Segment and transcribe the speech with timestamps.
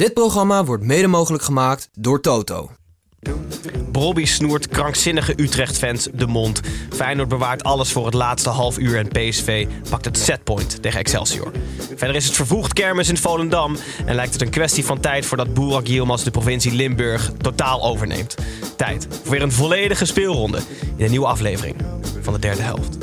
[0.00, 2.70] Dit programma wordt mede mogelijk gemaakt door Toto.
[3.90, 6.60] Bobby snoert krankzinnige Utrecht-fans de mond.
[6.90, 11.52] Feyenoord bewaart alles voor het laatste half uur en PSV pakt het setpoint tegen Excelsior.
[11.96, 15.54] Verder is het vervoegd kermis in Volendam en lijkt het een kwestie van tijd voordat
[15.54, 18.34] Boerak Yilmaz de provincie Limburg totaal overneemt.
[18.76, 20.58] Tijd voor weer een volledige speelronde
[20.96, 21.76] in een nieuwe aflevering
[22.20, 22.98] van de derde helft.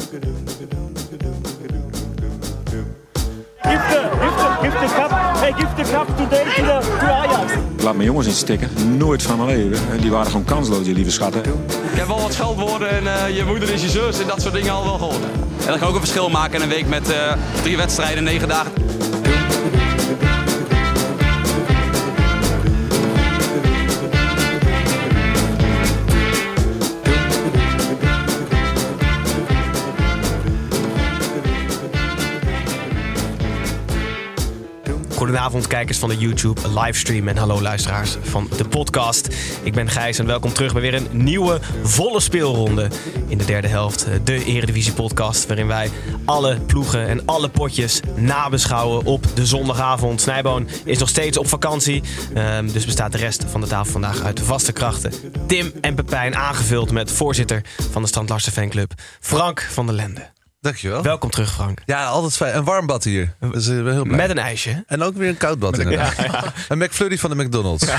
[3.69, 5.11] Give the, give the, give the cup.
[5.11, 7.51] Hey, give the cup today to, the, to Ajax.
[7.83, 8.97] Laat mijn jongens niet stikken.
[8.97, 10.01] Nooit van mijn leven.
[10.01, 11.41] Die waren gewoon kansloos, die lieve schatten.
[11.43, 14.53] Ik heb wel wat scheldwoorden en eh, je moeder is je zus en dat soort
[14.53, 15.23] dingen al wel gehoord.
[15.65, 18.47] En dat kan ook een verschil maken in een week met eh, drie wedstrijden, negen
[18.47, 18.71] dagen.
[35.17, 39.27] Goedenavond kijkers van de YouTube livestream en hallo luisteraars van de podcast.
[39.63, 42.89] Ik ben Gijs en welkom terug bij weer een nieuwe volle speelronde
[43.27, 44.05] in de derde helft.
[44.05, 45.89] eh, De Eredivisie podcast waarin wij
[46.25, 50.21] alle ploegen en alle potjes nabeschouwen op de zondagavond.
[50.21, 54.21] Snijboon is nog steeds op vakantie, ehm, dus bestaat de rest van de tafel vandaag
[54.21, 55.11] uit vaste krachten.
[55.47, 60.36] Tim en Pepijn aangevuld met voorzitter van de Strand Larsen fanclub Frank van der Lende.
[60.59, 61.03] Dankjewel.
[61.03, 61.79] Welkom terug Frank.
[61.85, 62.55] Ja, altijd fijn.
[62.55, 63.35] Een warm bad hier.
[63.51, 64.17] Dus, heel blij.
[64.17, 64.83] Met een ijsje.
[64.87, 66.15] En ook weer een koud bad inderdaad.
[66.69, 67.85] Een McFlurry van de McDonald's.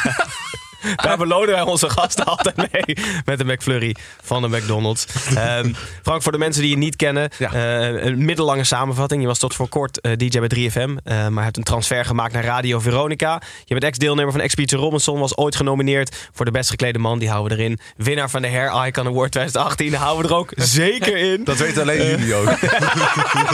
[0.96, 2.96] Daar belonen wij onze gasten altijd mee.
[3.24, 5.06] Met de McFlurry van de McDonald's.
[5.36, 7.30] Ehm, Frank, voor de mensen die je niet kennen.
[7.38, 7.52] Ja.
[7.52, 9.20] eh, een middellange samenvatting.
[9.20, 10.90] Je was tot voor kort eh, DJ bij 3FM.
[11.04, 13.40] eh, maar hebt een transfer gemaakt naar Radio Veronica.
[13.64, 15.18] Je bent ex-deelnemer van Expedition Robinson.
[15.18, 17.18] Was ooit genomineerd voor de best geklede man.
[17.18, 17.78] Die houden we erin.
[17.96, 19.88] Winnaar van de Hair Icon Award 2018.
[19.88, 21.44] Die houden we er ook zeker in.
[21.44, 22.44] Dat weet alleen jullie ook.
[22.46, 22.60] dat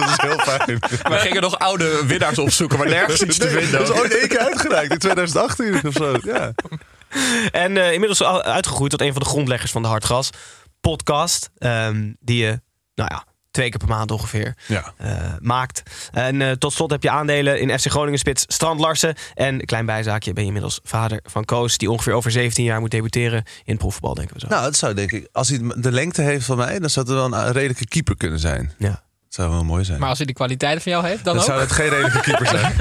[0.09, 0.79] is heel fijn.
[1.03, 3.73] We gingen nog oude winnaars opzoeken, maar nergens iets te vinden.
[3.73, 6.17] Dat is ooit één keer uitgereikt in 2018 of zo.
[6.23, 6.53] Ja.
[7.53, 10.31] En eh, inmiddels uitgegroeid tot een van de grondleggers van de Hartgas
[10.81, 11.51] podcast.
[11.59, 12.61] ehm, die je,
[12.95, 14.93] nou ja, twee keer per maand ongeveer Ja.
[14.97, 15.83] eh, maakt.
[16.13, 19.15] En eh, tot slot heb je aandelen in FC Groningen spits Strand Larsen.
[19.35, 21.79] En klein bijzaakje, ben je inmiddels vader van Koos...
[21.79, 24.47] die ongeveer over 17 jaar moet debuteren in het proefbal, denken we zo.
[24.49, 25.29] Nou, dat zou denk ik.
[25.33, 28.39] Als hij de lengte heeft van mij, dan zou het wel een redelijke keeper kunnen
[28.39, 28.73] zijn.
[28.79, 29.04] Ja.
[29.37, 29.99] Dat zou wel mooi zijn.
[30.01, 31.49] Maar als hij de kwaliteiten van jou heeft, dan dan ook?
[31.49, 32.73] zou het geen redelijke keeper zijn.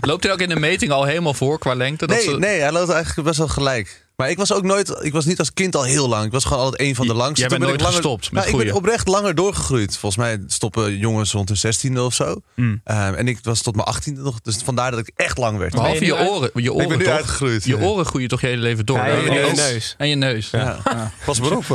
[0.00, 2.06] Loopt hij ook in de meting al helemaal voor qua lengte?
[2.06, 4.05] Dat Nee, ze- nee, hij loopt eigenlijk best wel gelijk.
[4.16, 6.24] Maar ik was ook nooit, ik was niet als kind al heel lang.
[6.24, 7.40] Ik was gewoon altijd een van de langste.
[7.40, 9.96] jij Toen bent ben ik nooit langer, gestopt met Nou, ik ben oprecht langer doorgegroeid.
[9.96, 12.40] Volgens mij stoppen jongens rond hun 16e of zo.
[12.54, 12.80] Mm.
[12.84, 14.40] Ehm, en ik was tot mijn 18e nog.
[14.40, 15.72] Dus vandaar dat ik echt lang werd.
[15.72, 17.12] Behalve Ben je oren, je ik oren ben nu toch?
[17.12, 17.64] uitgegroeid.
[17.64, 18.96] Je oren groeien toch je hele leven door?
[18.96, 19.94] Ja, en je neus.
[19.98, 20.50] En je neus.
[20.50, 20.78] Ja.
[21.24, 21.64] Pas maar op.
[21.64, 21.74] Ga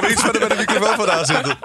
[0.00, 1.56] er iets verder met de microfoon vandaan zitten.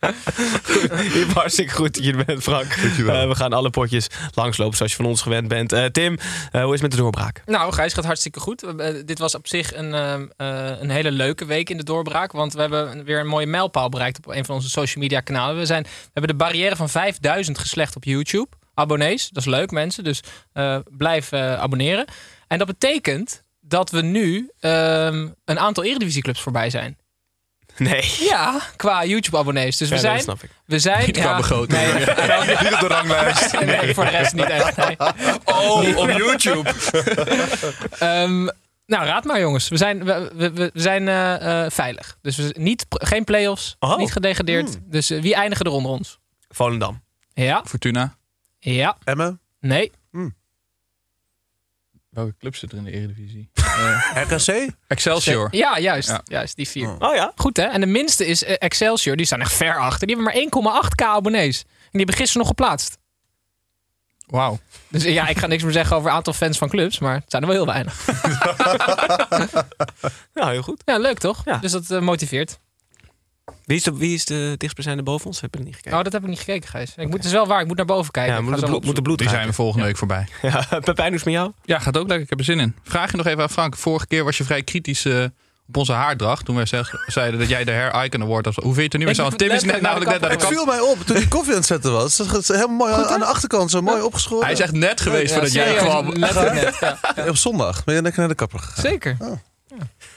[0.00, 2.82] Je hebt hartstikke goed dat je er bent, Frank.
[2.82, 3.22] Dankjewel.
[3.22, 5.72] Eh, we gaan alle potjes langslopen zoals je van ons gewend bent.
[5.72, 6.18] Eh, Tim,
[6.52, 7.42] eh, hoe is het met de doorbraak?
[7.46, 8.62] Nou, Gijs gaat hartstikke goed.
[8.62, 12.32] Eh, dit was op zich een, ehm, eh, een hele leuke week in de doorbraak.
[12.32, 15.56] Want we hebben weer een mooie mijlpaal bereikt op een van onze social media kanalen.
[15.56, 18.48] We, zijn, we hebben de barrière van 5000 geslecht op YouTube.
[18.74, 20.04] Abonnees, dat is leuk mensen.
[20.04, 20.20] Dus
[20.52, 22.06] eh, blijf eh, abonneren.
[22.46, 26.97] En dat betekent dat we nu ehm, een aantal eredivisieclubs voorbij zijn.
[27.88, 28.14] Nee.
[28.18, 29.76] Ja, qua YouTube-abonnees.
[29.76, 30.22] Dus we Ja, dat zijn...
[30.22, 30.50] snap ik.
[30.64, 31.80] We zijn Niet qua begroting.
[31.82, 31.92] Nee,
[32.62, 33.60] Niet op de ranglijst.
[33.60, 34.76] nee, voor de rest niet echt.
[34.76, 34.96] Nee.
[35.44, 36.70] Oh, op YouTube.
[37.98, 38.44] Ehm,
[38.86, 39.68] nou, raad maar jongens.
[39.68, 42.18] We zijn, we, we, we zijn eh, eh, veilig.
[42.22, 43.96] Dus we, niet, geen play-offs, Oh.
[43.96, 44.76] niet gedegradeerd.
[44.82, 46.18] Dus eh, wie eindigen er onder ons?
[46.48, 47.02] Volendam.
[47.34, 48.16] Ja, Fortuna.
[48.58, 49.40] ja, Emmen.
[49.60, 49.92] nee.
[52.18, 53.50] Welke club zit er in de Eredivisie?
[54.24, 54.70] RKC.
[54.86, 55.48] Excelsior.
[55.50, 56.08] Ja, juist.
[56.08, 56.20] Ja.
[56.24, 56.96] Juist, die vier.
[56.98, 57.32] Oh ja?
[57.36, 57.62] Goed hè?
[57.62, 59.16] En de minste is eh, Excelsior.
[59.16, 60.06] Die staan echt ver achter.
[60.06, 61.60] Die hebben maar 1,8k abonnees.
[61.60, 62.98] En die hebben gisteren nog geplaatst.
[64.26, 64.58] Wauw.
[64.88, 66.98] Dus eh, ja, ik ga niks meer zeggen over aantal fans van clubs.
[66.98, 68.06] Maar het zijn er wel heel weinig.
[70.34, 70.82] Ja, heel goed.
[70.84, 71.42] Ja, leuk toch?
[71.44, 71.58] Ja.
[71.58, 72.58] Dus dat eh, motiveert.
[73.64, 75.40] Wie is de, wie is de dichtstbijzijnde boven ons?
[75.40, 75.98] Heb ik niet gekeken.
[75.98, 76.90] Oh, dat heb ik niet gekeken, Gijs.
[76.96, 77.60] Ik moet, het is wel waar.
[77.60, 78.32] Ik moet naar boven kijken.
[78.32, 79.02] ja, Ik moet ga de, bloed, moet de opzoeken.
[79.02, 80.26] bloed Die zijn we volgende week voorbij.
[80.42, 81.52] Ja, Pepijn, hoe is het met jou?
[81.64, 82.20] Ja, gaat ook leuk.
[82.20, 82.74] Ik heb er zin in.
[82.82, 83.76] Vraag je nog even aan Frank.
[83.76, 85.24] Vorige keer was je vrij kritisch eh,
[85.68, 86.44] op onze haardracht.
[86.44, 86.66] Toen wij
[87.06, 88.54] zeiden dat jij de Hair Icon Award had.
[88.54, 90.44] Hoe vind je het er nu weer Tim is net namelijk net naar de Het
[90.44, 90.54] kant.
[90.54, 92.18] viel mij op toen die koffie aan het zetten was.
[92.18, 94.44] Het is helemaal mooi aan de achterkant, zo mooi opgeschoren.
[94.44, 96.18] Hij is echt net geweest voordat jij kwam.
[96.18, 96.74] net.
[97.28, 98.84] Op zondag ben je lekker naar de kapper gegaan.
[98.84, 99.16] Zeker.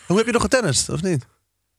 [0.06, 1.26] Hoe heb je nog getennist, of niet?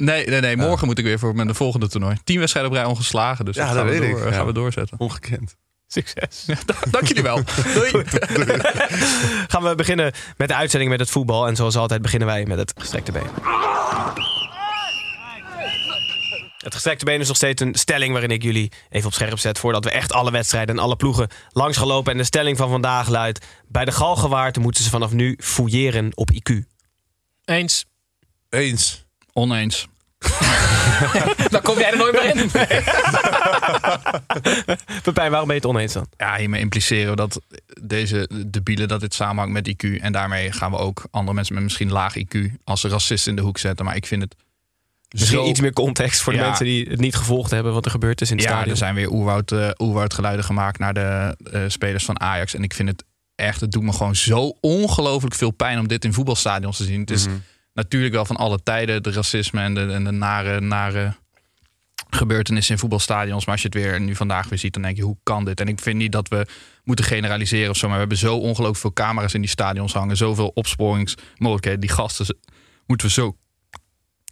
[0.04, 0.56] Nee, nee, nee.
[0.56, 2.16] Morgen moet ik weer voor met de volgende toernooi.
[2.24, 3.44] Tien wedstrijden op rij ongeslagen.
[3.44, 4.34] Dus Ja, dat gaan, we weet door, ik.
[4.34, 4.98] gaan we doorzetten.
[5.00, 5.56] Ongekend.
[5.86, 6.46] Succes.
[6.90, 7.42] Dank jullie wel.
[7.74, 7.90] Doei.
[9.48, 11.46] Gaan we beginnen met de uitzending met het voetbal.
[11.46, 13.26] En zoals altijd beginnen wij met het gestrekte been.
[16.58, 19.58] Het gestrekte been is nog steeds een stelling waarin ik jullie even op scherp zet...
[19.58, 22.12] voordat we echt alle wedstrijden en alle ploegen langs gaan lopen.
[22.12, 23.46] En de stelling van vandaag luidt...
[23.68, 26.56] bij de Galgenwaard moeten ze vanaf nu fouilleren op IQ.
[27.44, 27.84] Eens.
[28.48, 29.04] Eens.
[29.32, 29.86] Oneens.
[31.50, 32.50] Dan kom jij er nooit meer in.
[35.02, 36.06] Pepijn, waarom ben je het oneens dan?
[36.16, 37.40] Ja, hiermee impliceren we dat
[37.82, 40.00] deze debielen dat dit samenhangt met IQ.
[40.00, 43.42] En daarmee gaan we ook andere mensen met misschien laag IQ als racisten in de
[43.42, 43.84] hoek zetten.
[43.84, 44.34] Maar ik vind het
[45.08, 45.46] Misschien zo...
[45.48, 46.46] iets meer context voor de Ja.
[46.46, 47.72] mensen die het niet gevolgd hebben...
[47.72, 48.70] wat er gebeurd is in het Ja, stadion.
[48.72, 52.54] er zijn weer oerwoud, eh, oerwoudgeluiden gemaakt naar de eh, spelers van Ajax.
[52.54, 53.04] En ik vind het
[53.34, 57.00] echt, het doet me gewoon zo ongelooflijk veel pijn om dit in voetbalstadions te zien.
[57.00, 57.26] Het is
[57.72, 61.14] natuurlijk wel van alle tijden, de racisme en de, en de nare, nare
[62.10, 63.44] gebeurtenissen in voetbalstadions.
[63.44, 65.60] Maar als je het weer nu vandaag weer ziet, dan denk je, hoe kan dit?
[65.60, 66.46] En ik vind niet dat we
[66.84, 67.86] moeten generaliseren of zo.
[67.86, 70.16] Maar we hebben zo ongelooflijk veel camera's in die stadions hangen.
[70.16, 71.80] Zoveel opsporingsmogelijkheden.
[71.80, 72.36] Die gasten
[72.86, 73.36] moeten we zo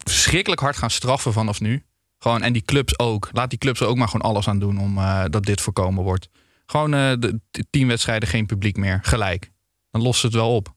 [0.04, 1.84] verschrikkelijk hard gaan straffen vanaf nu.
[2.18, 3.28] Gewoon, en die clubs ook.
[3.32, 6.04] Laat die clubs er ook maar gewoon alles aan doen om eh, dat dit voorkomen
[6.04, 6.28] wordt.
[6.66, 8.98] Gewoon eh, de de tien wedstrijden geen publiek meer.
[9.02, 9.50] Gelijk.
[9.90, 10.74] Dan lost het wel op.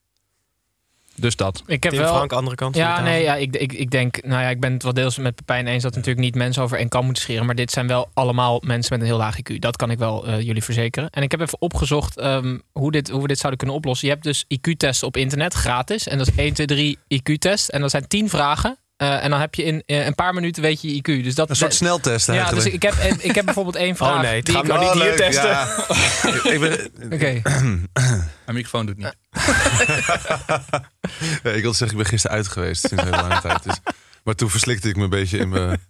[1.15, 1.63] Dus dat.
[1.65, 2.15] Ik heb Tim wel...
[2.15, 4.83] Frank, andere kant Ja, nee, ja, ik, ik, ik denk, nou ja, ik ben het
[4.83, 7.45] wel deels met Pepijn eens dat natuurlijk niet mensen over één kam moeten scheren.
[7.45, 9.60] Maar dit zijn wel allemaal mensen met een heel laag IQ.
[9.60, 11.10] Dat kan ik wel eh, jullie verzekeren.
[11.10, 14.07] En ik heb even opgezocht ehm, hoe, dit, hoe we dit zouden kunnen oplossen.
[14.07, 16.07] Je hebt dus IQ-testen op internet, gratis.
[16.07, 17.69] En dat is 1, 2, 3 IQ-test.
[17.69, 18.77] En dat zijn 10 vragen.
[19.04, 21.24] Eh, en dan heb je in eh, een paar minuten weet je je IQ.
[21.24, 22.64] Dus dat, Een soort sneltest Ja, eigenlijk.
[22.64, 24.16] dus ik heb, ik heb bijvoorbeeld één vraag.
[24.16, 25.50] Oh nee, die ik- nou niet Oh, hier testen.
[25.50, 25.68] ja.
[26.54, 27.42] ik ben, Oké.
[28.46, 29.16] Mijn microfoon doet niet.
[31.44, 33.64] ja, ik wilde zeggen, ik ben gisteren uit geweest sinds een hele lange tijd.
[33.64, 33.80] Dus,
[34.24, 35.82] maar toen verslikte ik me een beetje in mijn,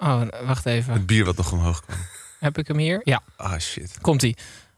[0.00, 0.92] Oh, wacht even.
[0.92, 1.96] het bier wat nog omhoog kwam.
[2.40, 3.00] Heb ik hem hier?
[3.04, 3.22] Ja.
[3.36, 3.98] Ah, shit.
[4.00, 4.36] Komt-ie.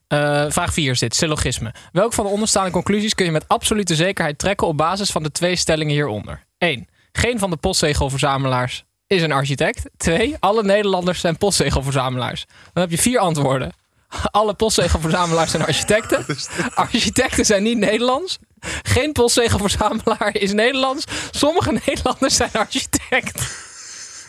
[0.08, 1.75] Eh, vraag 4 is dit, syllogisme.
[1.93, 5.31] Welke van de onderstaande conclusies kun je met absolute zekerheid trekken op basis van de
[5.32, 6.44] twee stellingen hieronder?
[6.58, 6.88] 1.
[7.19, 9.82] Geen van de postzegelverzamelaars is een architect.
[9.96, 10.37] 2.
[10.40, 12.46] Alle Nederlanders zijn postzegelverzamelaars.
[12.72, 13.72] Dan heb je vier antwoorden.
[14.31, 16.25] Alle postzegelverzamelaars zijn architecten.
[16.75, 18.38] Architecten zijn niet Nederlands.
[18.82, 21.05] Geen postzegelverzamelaar is Nederlands.
[21.31, 23.40] Sommige Nederlanders zijn architect.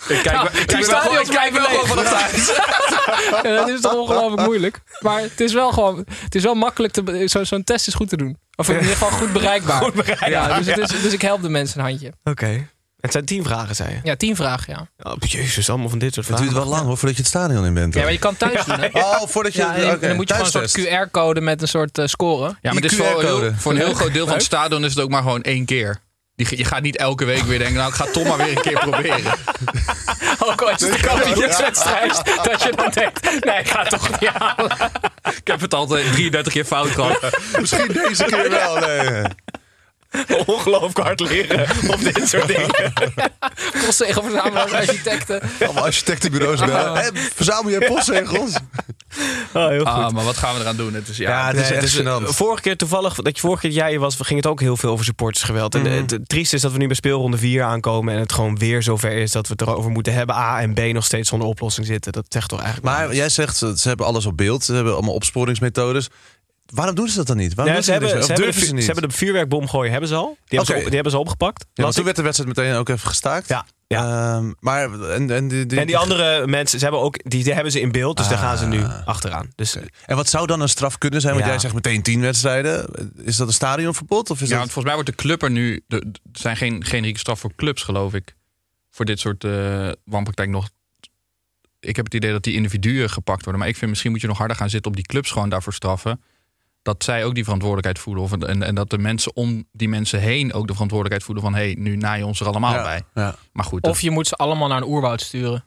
[0.07, 1.67] Ik kijk, Nou, ik kijk wel, gewoon- ik kijk wel.
[3.43, 4.81] Ja, dat is toch ongelooflijk moeilijk.
[4.99, 8.09] Maar het is wel gewoon, het is wel makkelijk te, zo- zo'n test is goed
[8.09, 8.37] te doen.
[8.55, 9.81] Of in ieder geval goed bereikbaar.
[9.81, 10.83] Goed bereikbaar, Ja, dus, het ja.
[10.83, 12.13] is, dus ik help de mensen een handje.
[12.23, 12.67] Oké.
[12.99, 13.99] Het zijn tien vragen, zei je.
[14.03, 15.11] Ja, tien vragen, ja.
[15.11, 16.53] Oh, jezus, allemaal van dit soort Het vragen.
[16.53, 17.93] duurt wel lang hoor, voordat je het stadion in bent.
[17.93, 18.87] Ja, maar je kan thuis doen, hè?
[18.93, 19.59] Oh, voordat je...
[19.59, 21.09] Ja, en oké, dan moet je gewoon een soort.
[21.09, 22.55] QR-code met een soort eh, score.
[22.61, 23.43] Ja, maar is voor, QR-code.
[23.45, 25.65] heel, voor een heel groot deel van het stadion is het ook maar gewoon één
[25.65, 25.97] keer.
[26.35, 28.55] Die, je gaat niet elke week weer denken, nou ik ga het toch maar weer
[28.55, 29.33] een keer proberen.
[30.47, 32.21] Ook al is het een kampioenswedstrijd.
[32.43, 34.77] Dat je dan denkt, nee, ik ga het toch niet halen.
[35.35, 37.19] Ik heb het altijd 33 keer fout gehad.
[37.59, 38.75] Misschien deze keer wel.
[38.77, 39.23] Nee.
[40.45, 42.93] ongelooflijk hard leren op dit soort dingen.
[43.85, 45.41] Postzegelverzamelaars, architecten.
[45.59, 47.11] Allemaal architectenbureaus bellen.
[47.35, 48.53] Verzamel je postzegels?
[49.53, 49.87] Oh, heel goed.
[49.87, 50.93] Ah, maar wat gaan we eraan doen?
[50.93, 52.23] Het is, ja, Ja, het is Nee, echt dus, eh, gênant.
[52.23, 55.05] vorige keer toevallig, dat je vorige keer jij was, ging het ook heel veel over
[55.05, 55.75] supportersgeweld.
[55.75, 58.31] En eh, het, het trieste is dat we nu bij speelronde 4 aankomen en het
[58.33, 60.35] gewoon weer zover is dat we het erover moeten hebben.
[60.35, 62.11] A en B nog steeds zonder oplossing zitten.
[62.11, 62.95] Dat zegt toch eigenlijk.
[62.95, 64.63] Maar jij zegt, ze ze hebben alles op beeld.
[64.63, 66.07] Ze hebben allemaal opsporingsmethodes.
[66.73, 67.53] Waarom doen ze dat dan niet?
[67.53, 70.09] Waarom Ja, doen ze, hebben, ze, hebben de, ze ze hebben de vuurwerkbom gooien, hebben
[70.09, 70.25] ze al.
[70.45, 70.71] Die, hebben, Oké.
[70.71, 71.65] ze, op- die hebben ze opgepakt.
[71.73, 73.47] Ja, toen werd de wedstrijd meteen ook even gestaakt.
[73.47, 74.35] Ja, ja.
[74.37, 77.53] Ehm, maar en, en, die, die- en die andere mensen, ze hebben ook, die, die
[77.53, 79.07] hebben ze in beeld, dus daar gaan ze nu Ah.
[79.07, 79.49] achteraan.
[79.55, 81.33] Dus En wat zou dan een straf kunnen zijn?
[81.33, 81.51] Want Ja.
[81.51, 82.85] jij zegt meteen tien wedstrijden.
[83.23, 84.29] Is dat een stadionverbod?
[84.29, 84.57] Of is ja, dat...
[84.57, 85.83] want volgens mij wordt de club er nu...
[85.87, 88.35] Er zijn geen generieke straf voor clubs, geloof ik.
[88.91, 90.69] Voor dit soort eh wanpraktijk nog.
[91.79, 93.59] Ik heb het idee dat die individuen gepakt worden.
[93.61, 95.73] Maar ik vind misschien moet je nog harder gaan zitten op die clubs gewoon daarvoor
[95.73, 96.21] straffen.
[96.85, 98.23] Dat zij ook die verantwoordelijkheid voelen.
[98.23, 101.53] Of, en, en dat de mensen om die mensen heen ook de verantwoordelijkheid voelen van...
[101.53, 103.01] hé, hey, nu naai je ons er allemaal Ja, bij.
[103.13, 103.35] ja.
[103.51, 105.63] Maar goed, Of je moet ze allemaal naar een oerwoud sturen.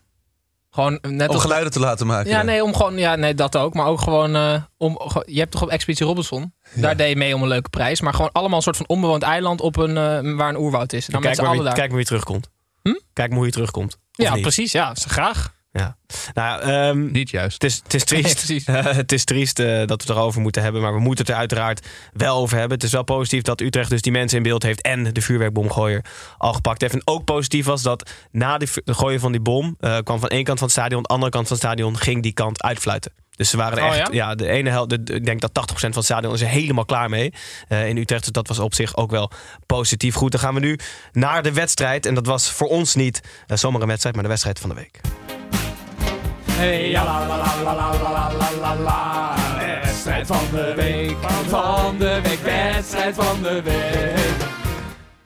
[0.70, 2.30] Gewoon net Om als geluiden te laten maken.
[2.30, 3.74] Ja, nee, om gewoon, ja, nee, dat ook.
[3.74, 7.34] Maar ook gewoon, eh, om, je hebt toch op Expeditie Robinson, daar deed je mee
[7.34, 8.00] om een leuke prijs.
[8.00, 11.06] Maar gewoon allemaal een soort van onbewoond eiland op een, eh, waar een oerwoud is.
[11.06, 11.74] En dan met kijk, maar wie, daar.
[11.74, 12.50] kijk maar wie terugkomt.
[12.82, 12.92] Hm?
[13.12, 13.98] Kijk maar hoe je terugkomt.
[14.10, 14.42] Ja, niet?
[14.42, 14.72] precies.
[14.72, 15.52] Ja, ze graag.
[15.78, 15.96] Ja.
[16.34, 17.62] Nou, ehm, Niet juist.
[17.62, 18.04] Het is, het is
[18.44, 18.66] triest.
[19.02, 20.82] het is triest eh, dat we het erover moeten hebben.
[20.82, 22.76] Maar we moeten het er uiteraard wel over hebben.
[22.76, 24.80] Het is wel positief dat Utrecht dus die mensen in beeld heeft.
[24.82, 26.04] En de vuurwerkbomgooier
[26.38, 26.94] al gepakt heeft.
[26.94, 29.76] En ook positief was dat na de gooien van die bom.
[29.80, 31.02] eh, kwam van één kant van het stadion.
[31.02, 33.12] De andere kant van het stadion ging die kant uitfluiten.
[33.36, 33.96] Dus ze waren Oh, echt.
[33.96, 34.06] ja?
[34.12, 34.34] Ja?
[34.34, 35.06] de ene helft.
[35.06, 37.32] de- Ik denk dat 80% van het stadion is er helemaal klaar mee.
[37.68, 38.22] eh, in Utrecht.
[38.22, 39.30] Dus dat was op zich ook wel
[39.66, 40.14] positief.
[40.14, 40.78] Goed, dan gaan we nu
[41.12, 42.06] naar de wedstrijd.
[42.06, 45.00] En dat was voor ons niet zomaar een wedstrijd, maar de wedstrijd van de week.
[46.58, 49.34] Hey, ja, la, la, la, la, la, la, la, la, la.
[49.82, 51.16] Wedstrijd van de week,
[51.48, 54.47] van de week, wedstrijd van de week.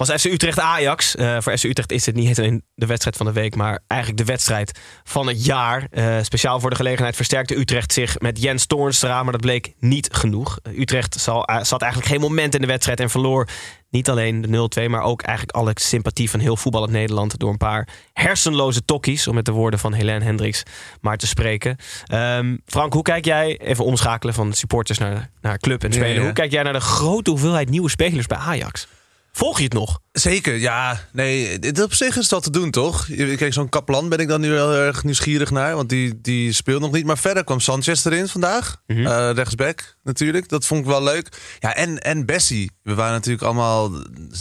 [0.06, 1.16] Was FC Utrecht Ajax.
[1.16, 4.21] Eh, voor FC Utrecht is dit niet alleen de wedstrijd van de week, maar eigenlijk
[4.21, 5.87] de wedstrijd van het jaar.
[5.90, 10.09] Eh, speciaal voor de gelegenheid versterkte Utrecht zich met Jens Toornstra, maar dat bleek niet
[10.12, 10.59] genoeg.
[10.76, 13.49] Utrecht zal, eh, zat eigenlijk geen moment in de wedstrijd en verloor
[13.90, 17.56] niet alleen de 0-2, maar ook eigenlijk alle sympathie van heel voetballend Nederland door een
[17.56, 20.62] paar hersenloze tokkies, om met de woorden van Helene Hendricks
[21.00, 21.76] maar te spreken.
[22.04, 26.18] Ehm, Frank, hoe kijk jij, even omschakelen van supporters naar, naar club en spelen, Ja,
[26.18, 26.23] ja.
[26.23, 28.87] hoe kijk jij naar de grote hoeveelheid nieuwe spelers bij Ajax?
[29.33, 30.01] Volg je het nog?
[30.12, 31.01] Zeker, ja.
[31.12, 33.07] Nee, op zich is dat te doen, toch?
[33.37, 35.75] Kijk, zo'n Kaplan ben ik dan nu wel erg nieuwsgierig naar.
[35.75, 37.05] Want die, die speelt nog niet.
[37.05, 38.77] Maar verder kwam Sanchez erin vandaag.
[38.87, 40.49] Eh, rechtsback natuurlijk.
[40.49, 41.57] Dat vond ik wel leuk.
[41.59, 42.71] Ja, en, en Bessie.
[42.83, 43.91] We waren natuurlijk allemaal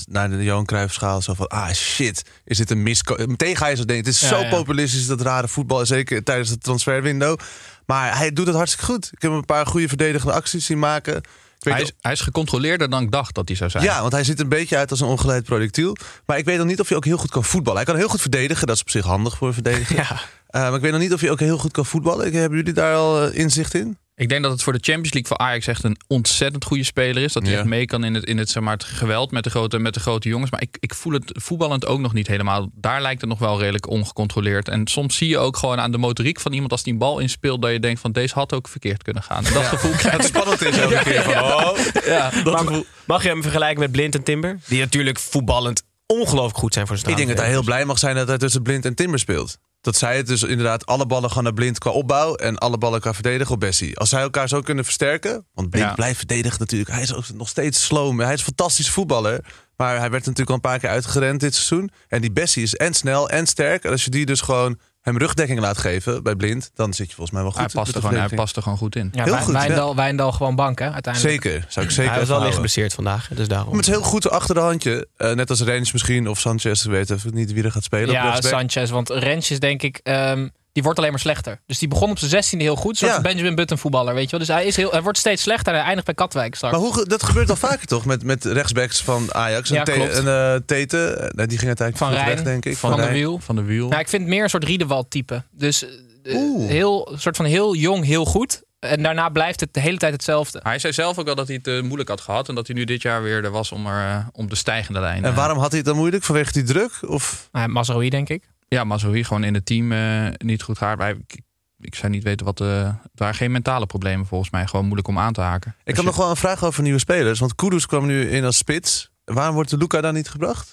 [0.10, 1.22] naar de Johan Cruijffschaal.
[1.22, 3.02] Zo van, ah shit, is dit een mis...
[3.26, 4.06] Meteen ga je zo denken.
[4.06, 4.50] Het is Ja, zo ja.
[4.50, 5.86] populistisch, dat rare voetbal.
[5.86, 7.40] Zeker tijdens het transferwindow.
[7.86, 9.10] Maar hij doet het hartstikke goed.
[9.12, 11.22] Ik heb een paar goede verdedigende acties zien maken.
[11.63, 13.84] Hij is, hij is gecontroleerder dan ik dacht dat hij zou zijn.
[13.84, 15.96] ja, want hij ziet een beetje uit als een ongeleid projectiel.
[16.25, 17.77] Maar ik weet nog niet of hij ook heel goed kan voetballen.
[17.82, 18.68] Hij kan heel goed verdedigen.
[18.68, 19.96] Dat is op zich handig voor een verdediger.
[20.01, 20.22] Ja.
[20.48, 22.25] Eh, maar ik weet nog niet of hij ook heel goed kan voetballen.
[22.25, 23.98] Ik- Hebben jullie daar al eh, inzicht in?
[24.22, 27.24] Ik denk dat het voor de Champions League voor Ajax echt een ontzettend goede speler
[27.24, 27.34] is.
[27.34, 27.58] Dat hij Ja.
[27.58, 29.94] echt mee kan in het, in het, zeg maar, het geweld met de, grote, met
[29.94, 30.51] de grote jongens.
[30.51, 32.70] Maar ik, ik voel het voetballend ook nog niet helemaal.
[32.74, 34.68] Daar lijkt het nog wel redelijk ongecontroleerd.
[34.68, 37.20] En soms zie je ook gewoon aan de motoriek van iemand als die een bal
[37.20, 37.62] inspeelt...
[37.62, 39.46] dat je denkt van deze had ook verkeerd kunnen gaan.
[39.46, 41.34] En dat gevoel krijg Het spannend is elke keer van...
[41.44, 41.78] Oh.
[42.06, 42.86] Ja, dat Maar gevoel.
[43.06, 44.60] mag je hem vergelijken met Blind en Timber?
[44.68, 48.00] Die natuurlijk voetballend ongelooflijk goed zijn voor zijn Ik denk dat hij heel blij mag
[48.00, 49.58] zijn dat hij tussen Blind en Timber speelt.
[49.82, 52.36] Dat zij het dus inderdaad alle ballen gaan naar Blind qua opbouw...
[52.36, 53.98] en alle ballen qua verdedigen op Bessie.
[53.98, 55.46] Als zij elkaar zo kunnen versterken...
[55.54, 55.94] want Blind Ja.
[55.94, 56.92] blijft verdedigen natuurlijk.
[56.92, 58.20] Hij is ook nog steeds sloom.
[58.20, 59.46] Hij is een fantastische voetballer.
[59.78, 61.92] Maar hij werd natuurlijk al een paar keer uitgerend dit seizoen.
[62.08, 63.84] En die Bessie is en snel en sterk.
[63.84, 66.72] En als je die dus gewoon hem rugdekking laat geven bij Blind...
[66.75, 67.60] dan zit je volgens mij wel goed.
[67.62, 69.10] Hij past, er gewoon, hij past er gewoon goed in.
[69.13, 71.43] Ja, Heel Wij- goed, Wijndal, Wijndal gewoon bank, hè, uiteindelijk.
[71.43, 73.67] Zeker, zou ik zeker Hij was wel licht geblesseerd vandaag, dus daarom.
[73.70, 75.08] Maar het is heel goed achter de handje.
[75.17, 76.86] Eh, net als Rens misschien of Sanchez.
[76.86, 78.08] Ik weet even niet wie er gaat spelen.
[78.10, 78.41] op Ja.
[78.41, 78.89] Sanchez.
[78.89, 80.00] Want Rens is denk ik...
[80.03, 81.60] ehm, die wordt alleen maar slechter.
[81.66, 82.98] Dus die begon op zijn 16e heel goed.
[82.98, 83.22] Zoals Ja.
[83.22, 84.40] Benjamin Button voetballer, weet je wel.
[84.40, 86.74] Dus hij, is heel, hij wordt steeds slechter en hij eindigt bij Katwijk straks.
[86.78, 88.06] Maar hoe, dat gebeurt al vaker toch?
[88.06, 89.70] Met, met rechtsbacks van Ajax.
[89.70, 90.13] Ja, en Te- klopt.
[90.13, 91.32] en eh, Tete.
[91.36, 92.78] nee, die ging uiteindelijk Van Rijn, weg, denk ik.
[92.78, 93.12] van, de.
[93.12, 93.40] Wiel.
[93.40, 93.88] Van de wiel.
[93.88, 95.44] Nou, ik vind het meer een soort Riedewald type.
[95.51, 95.86] Dus
[96.30, 96.70] Oeh.
[96.70, 98.62] heel, soort van heel jong, heel goed.
[98.80, 100.60] En daarna blijft het de hele tijd hetzelfde.
[100.63, 102.50] Hij zei zelf ook wel dat hij het moeilijk had gehad.
[102.50, 105.00] En dat hij nu dit jaar weer er was om, er, eh, om de stijgende
[105.00, 105.25] lijn.
[105.25, 106.24] En waarom had hij het dan moeilijk?
[106.24, 106.92] Vanwege die druk?
[107.08, 107.50] Of?
[107.51, 108.44] Nou, Mazraoui, denk ik.
[108.75, 110.98] Ja, Mazraoui gewoon in het team eh, niet goed gaat.
[110.98, 111.40] Wij- Ik,
[111.80, 112.62] ik zou niet weten wat...
[112.62, 114.68] eh het waren geen mentale problemen volgens mij.
[114.68, 115.75] Gewoon moeilijk om aan te haken.
[115.80, 117.40] Ik heb je- nog wel een vraag over nieuwe spelers.
[117.40, 119.10] Want Kudus kwam nu in als spits.
[119.25, 120.72] Waarom wordt de Luca dan niet gebracht?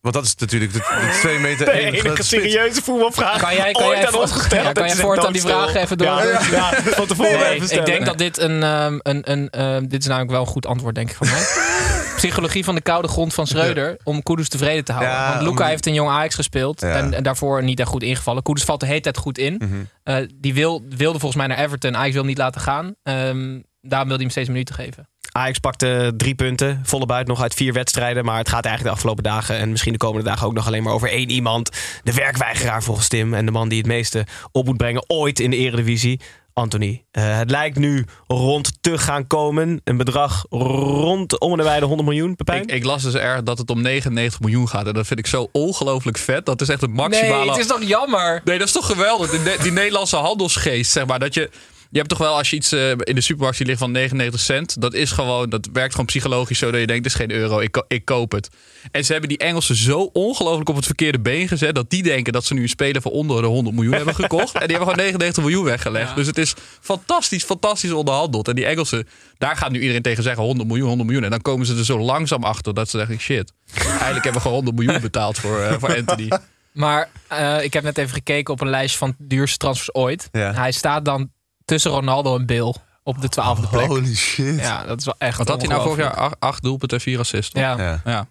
[0.00, 2.28] Want dat is natuurlijk de, de twee meter de enige enige spits.
[2.28, 4.64] serieuze voetbalvraag Kan jij, kan ooit jij, aan ons gesteld.
[4.64, 6.06] ja, kan jij een voortaan die vragen even door?
[6.06, 9.48] Ja, ja, ja, van tevoren Nee, even ik denk dat dit een, ehm, een, een
[9.50, 11.42] ehm, dit is namelijk wel een goed antwoord, denk ik van mij.
[12.20, 15.14] Psychologie van de koude grond van Schreuder om Kudus tevreden te houden.
[15.14, 16.92] Ja, Want Luca om- heeft een jong Ajax gespeeld Ja.
[16.92, 18.42] en, en daarvoor niet echt goed ingevallen.
[18.42, 19.54] Kudus valt de hele tijd goed in.
[19.58, 19.70] Mhm.
[20.02, 21.96] Eh, die wil, wilde volgens mij naar Everton.
[21.96, 22.94] Ajax wil hem niet laten gaan.
[23.02, 25.08] Ehm daarom wil hij hem steeds minuten geven.
[25.32, 28.24] Ajax pakte drie punten, volle buit nog uit vier wedstrijden.
[28.24, 30.82] Maar het gaat eigenlijk de afgelopen dagen en misschien de komende dagen ook nog alleen
[30.82, 31.70] maar over één iemand.
[32.02, 35.50] De werkweigeraar volgens Tim en de man die het meeste op moet brengen ooit in
[35.50, 36.20] de eredivisie.
[36.52, 37.04] Anthony.
[37.10, 39.80] Eh, het lijkt nu rond te gaan komen.
[39.84, 42.62] Een bedrag rond om en nabij de 100 miljoen, Pepijn.
[42.62, 44.86] Ik, ik las dus erg dat het om 99 miljoen gaat.
[44.86, 46.46] En dat vind ik zo ongelooflijk vet.
[46.46, 47.38] Dat is echt het maximale...
[47.38, 48.40] Nee, het is toch jammer?
[48.44, 49.30] Nee, dat is toch geweldig.
[49.30, 51.18] Die, die Nederlandse handelsgeest, zeg maar.
[51.18, 51.50] Dat je,
[51.90, 54.40] je hebt toch wel als je iets eh, in de supermarkt ziet liggen van 99
[54.40, 54.80] cent.
[54.80, 57.60] Dat is gewoon, dat werkt gewoon psychologisch zo dat je denkt, dit is geen euro,
[57.60, 58.48] ik, ik koop het.
[58.90, 61.74] En ze hebben die Engelsen zo ongelooflijk op het verkeerde been gezet.
[61.74, 64.54] Dat die denken dat ze nu een speler voor onder de 100 miljoen hebben gekocht.
[64.54, 66.08] En die hebben gewoon 99 miljoen weggelegd.
[66.08, 66.14] Ja.
[66.14, 68.48] Dus het is fantastisch, fantastisch onderhandeld.
[68.48, 71.24] En die Engelsen, daar gaat nu iedereen tegen zeggen 100 miljoen, 100 miljoen.
[71.24, 73.52] En dan komen ze er zo langzaam achter dat ze zeggen, shit.
[73.74, 76.28] Eigenlijk hebben we gewoon 100 miljoen betaald voor, eh, voor Anthony.
[76.72, 80.28] Maar eh, ik heb net even gekeken op een lijstje van duurste transfers ooit.
[80.32, 80.52] Ja.
[80.52, 81.30] Hij staat dan
[81.70, 83.86] tussen Ronaldo en Bill op de twaalfde plek.
[83.86, 84.60] Holy shit.
[84.60, 87.02] Ja, dat is wel echt Want had hij nou vorig jaar acht, acht doelpunten en
[87.02, 87.50] vier assists?
[87.60, 87.78] Ja.
[87.78, 88.00] Ja.
[88.04, 88.26] ja.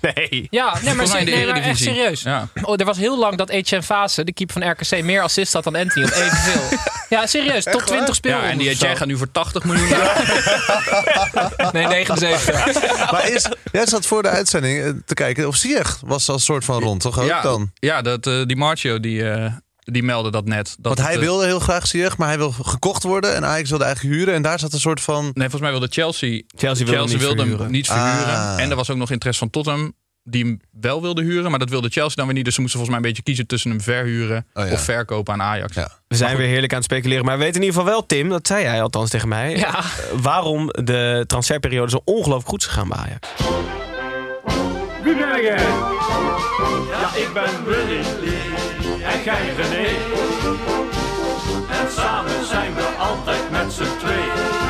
[0.00, 0.46] Nee.
[0.50, 2.22] Ja, nee, maar, nee, maar echt serieus.
[2.22, 2.48] Ja.
[2.62, 5.64] Oh, er was heel lang dat Etienne Fase, de keeper van RKC, meer assist had
[5.64, 6.04] dan Anthony.
[6.04, 6.78] Of evenveel.
[7.18, 7.64] ja, serieus.
[7.64, 8.48] Top 20 speelrondes.
[8.48, 8.68] Ja, en die.
[8.68, 9.88] Etienne gaat nu voor 80 miljoen.
[11.72, 13.10] Nee, 79.
[13.12, 16.64] Maar is, jij zat voor de uitzending eh, te kijken of Ziyech was als soort
[16.64, 17.70] van rond, toch ook ja, dan?
[17.74, 19.52] ja dat, eh, die Marcio die, eh,
[19.92, 20.66] die meldde dat net.
[20.66, 23.44] Dat Want hij het, eh, wilde heel graag Ziyech, maar hij wil gekocht worden en
[23.44, 24.34] Ajax wilde eigenlijk huren.
[24.34, 25.22] En daar zat een soort van...
[25.24, 27.72] Nee, volgens mij wilde Chelsea, Chelsea wilde hem niet wilde hem verhuren.
[27.72, 28.34] niet verhuren.
[28.34, 28.60] Ah.
[28.60, 29.92] En er was ook nog interesse van Tottenham
[30.22, 31.50] die hem wel wilde huren.
[31.50, 32.44] Maar dat wilde Chelsea dan weer niet.
[32.44, 34.72] Dus ze moesten volgens mij een beetje kiezen tussen hem verhuren Oh ja.
[34.72, 35.74] of verkopen aan Ajax.
[35.74, 35.90] Ja.
[36.08, 37.24] We zijn weer heerlijk aan het speculeren.
[37.24, 39.56] Maar we weten in ieder geval wel, Tim, dat zei hij althans tegen mij.
[39.56, 39.78] Ja.
[39.78, 39.84] eh,
[40.22, 43.28] waarom de transferperiode zo ongelooflijk goed is gegaan bij Ajax.
[45.02, 45.56] Wie ben jij?
[46.90, 48.02] Ja, ik ben Willy
[49.28, 49.88] en jij René.
[51.70, 54.66] En samen zijn we altijd met z'n tweeën.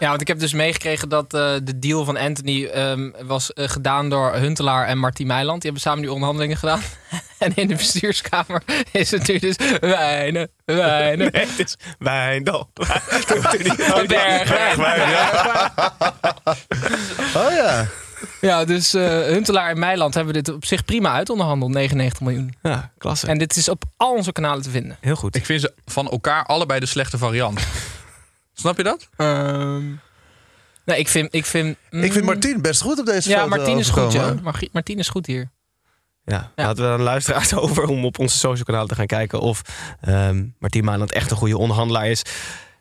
[0.00, 3.68] Ja, want ik heb dus meegekregen dat eh, de deal van Anthony ehm, was eh,
[3.68, 5.62] gedaan door Huntelaar en Martien Meiland.
[5.62, 6.80] Die hebben samen die onderhandelingen gedaan.
[7.38, 11.32] en in de bestuurskamer is het nu dus wijnen, wijnen.
[11.32, 12.70] Nee, het is Wijndal.
[14.06, 15.08] Bergwijn.
[17.34, 17.86] Oh ja.
[18.40, 21.70] Ja, dus eh, Huntelaar en Meiland hebben dit op zich prima uitonderhandeld.
[21.72, 22.54] 99 miljoen.
[22.62, 23.26] Ja, klasse.
[23.26, 24.96] En dit is op al onze kanalen te vinden.
[25.00, 25.36] Heel goed.
[25.36, 27.60] Ik vind ze van elkaar allebei de slechte variant.
[28.54, 29.08] Snap je dat?
[29.16, 29.86] Ehm,
[30.84, 31.34] nee, ik vind...
[31.34, 34.12] Ik vind, Ik vind mm, Martien best goed op deze Ja, foto Martien is goed,
[34.12, 34.34] ja.
[34.42, 35.50] Mar- Martien is goed hier.
[36.24, 36.64] Ja, Ja.
[36.64, 39.62] laten we de luisteraars over om op onze social kanalen te gaan kijken of
[40.00, 42.22] ehm Martien Maanland echt een goede onderhandelaar is.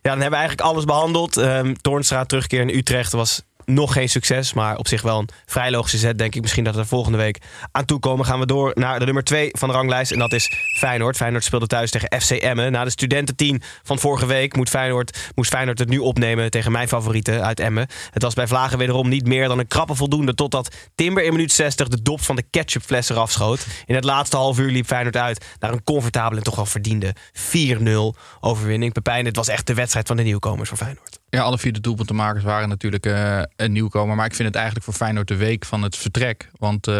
[0.01, 1.37] Ja, dan hebben we eigenlijk alles behandeld.
[1.37, 5.71] Ehm Toornstra terugkeer in Utrecht was nog geen succes, maar op zich wel een vrij
[5.71, 6.17] logische zet.
[6.17, 8.25] Denk ik misschien dat we er volgende week aan toekomen.
[8.25, 10.11] Gaan we door naar de nummer 2 van de ranglijst.
[10.11, 11.15] En dat is Feyenoord.
[11.15, 12.71] Feyenoord speelde thuis tegen FC Emmen.
[12.71, 16.87] Na de studententeam van vorige week moet Feyenoord, moest Feyenoord het nu opnemen tegen mijn
[16.87, 17.87] favorieten uit Emmen.
[18.11, 20.33] Het was bij Vlagen wederom niet meer dan een krappe voldoende.
[20.33, 23.65] Totdat Timber in minuut 60 de dop van de ketchupfles eraf schoot.
[23.85, 27.15] In het laatste half uur liep Feyenoord uit naar een comfortabele en toch wel verdiende
[27.33, 28.93] 4-0 overwinning.
[28.93, 31.16] Pepijn, het was echt de wedstrijd van de nieuwkomers voor Feyenoord.
[31.29, 34.15] Ja, alle vier de doelpuntenmakers waren natuurlijk eh, een nieuwkomer.
[34.15, 36.49] Maar ik vind het eigenlijk voor Feyenoord de week van het vertrek.
[36.53, 36.93] Want eh,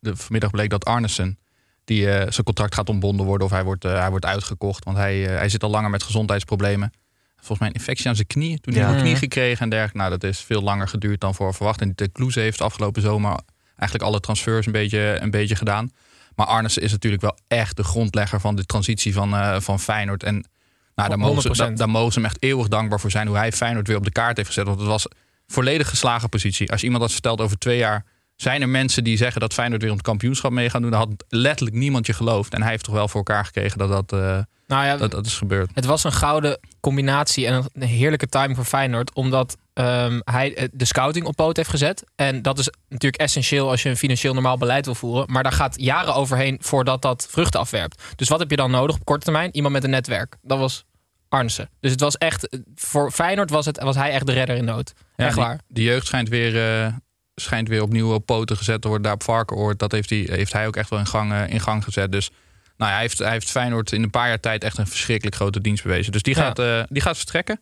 [0.00, 1.38] de, vanmiddag bleek dat Arnesen,
[1.84, 3.46] die eh, zijn contract gaat ontbonden worden...
[3.46, 4.84] of hij wordt, hij wordt uitgekocht.
[4.84, 6.92] Want hij, eh, hij zit al langer met gezondheidsproblemen.
[7.36, 8.60] Volgens mij een infectie aan zijn knie.
[8.60, 8.94] Toen hij Ja.
[8.94, 9.98] een knie gekregen en dergelijke.
[9.98, 11.80] Nou, dat is veel langer geduurd dan voor verwacht.
[11.80, 13.38] En de Kloeze heeft afgelopen zomer
[13.76, 15.90] eigenlijk alle transfers een beetje, een beetje gedaan.
[16.34, 20.22] Maar Arnesen is natuurlijk wel echt de grondlegger van de transitie van, eh, van Feyenoord.
[20.22, 20.48] En
[20.94, 21.52] nou, daar, mogen ze, 100%.
[21.52, 23.26] daar, daar mogen ze hem echt eeuwig dankbaar voor zijn.
[23.26, 24.66] Hoe hij Feyenoord weer op de kaart heeft gezet.
[24.66, 25.06] Want het was
[25.46, 26.70] volledig geslagen positie.
[26.70, 28.04] Als iemand had verteld over twee jaar...
[28.36, 30.90] zijn er mensen die zeggen dat Feyenoord weer om het kampioenschap mee gaat doen...
[30.90, 32.54] dan had letterlijk niemand je geloofd.
[32.54, 35.26] En hij heeft toch wel voor elkaar gekregen dat dat, eh, Nou ja, dat, dat
[35.26, 35.70] is gebeurd.
[35.74, 39.14] Het was een gouden combinatie en een heerlijke timing voor Feyenoord.
[39.14, 42.04] Omdat ehm, hij eh, de scouting op poot heeft gezet.
[42.16, 45.32] En dat is natuurlijk essentieel als je een financieel normaal beleid wil voeren.
[45.32, 48.02] Maar daar gaat jaren overheen voordat dat vruchten afwerpt.
[48.16, 49.54] Dus wat heb je dan nodig op korte termijn?
[49.54, 50.36] Iemand met een netwerk.
[50.42, 50.84] Dat was
[51.28, 51.70] Arnesen.
[51.80, 54.92] Dus het was echt, voor Feyenoord was, het, was hij echt de redder in nood.
[55.16, 55.60] Ja, echt waar.
[55.66, 56.92] De jeugd schijnt weer, eh,
[57.34, 59.06] schijnt weer opnieuw op poten gezet te worden.
[59.06, 59.78] Daar op Varkenoord.
[59.78, 62.12] Dat heeft hij, heeft hij ook echt wel in gang, eh, in gang gezet.
[62.12, 62.30] Dus
[62.76, 65.36] nou, ja, hij, heeft, hij heeft Feyenoord in een paar jaar tijd echt een verschrikkelijk
[65.36, 66.12] grote dienst bewezen.
[66.12, 66.42] Dus die Ja.
[66.42, 67.60] gaat, eh, die gaat vertrekken.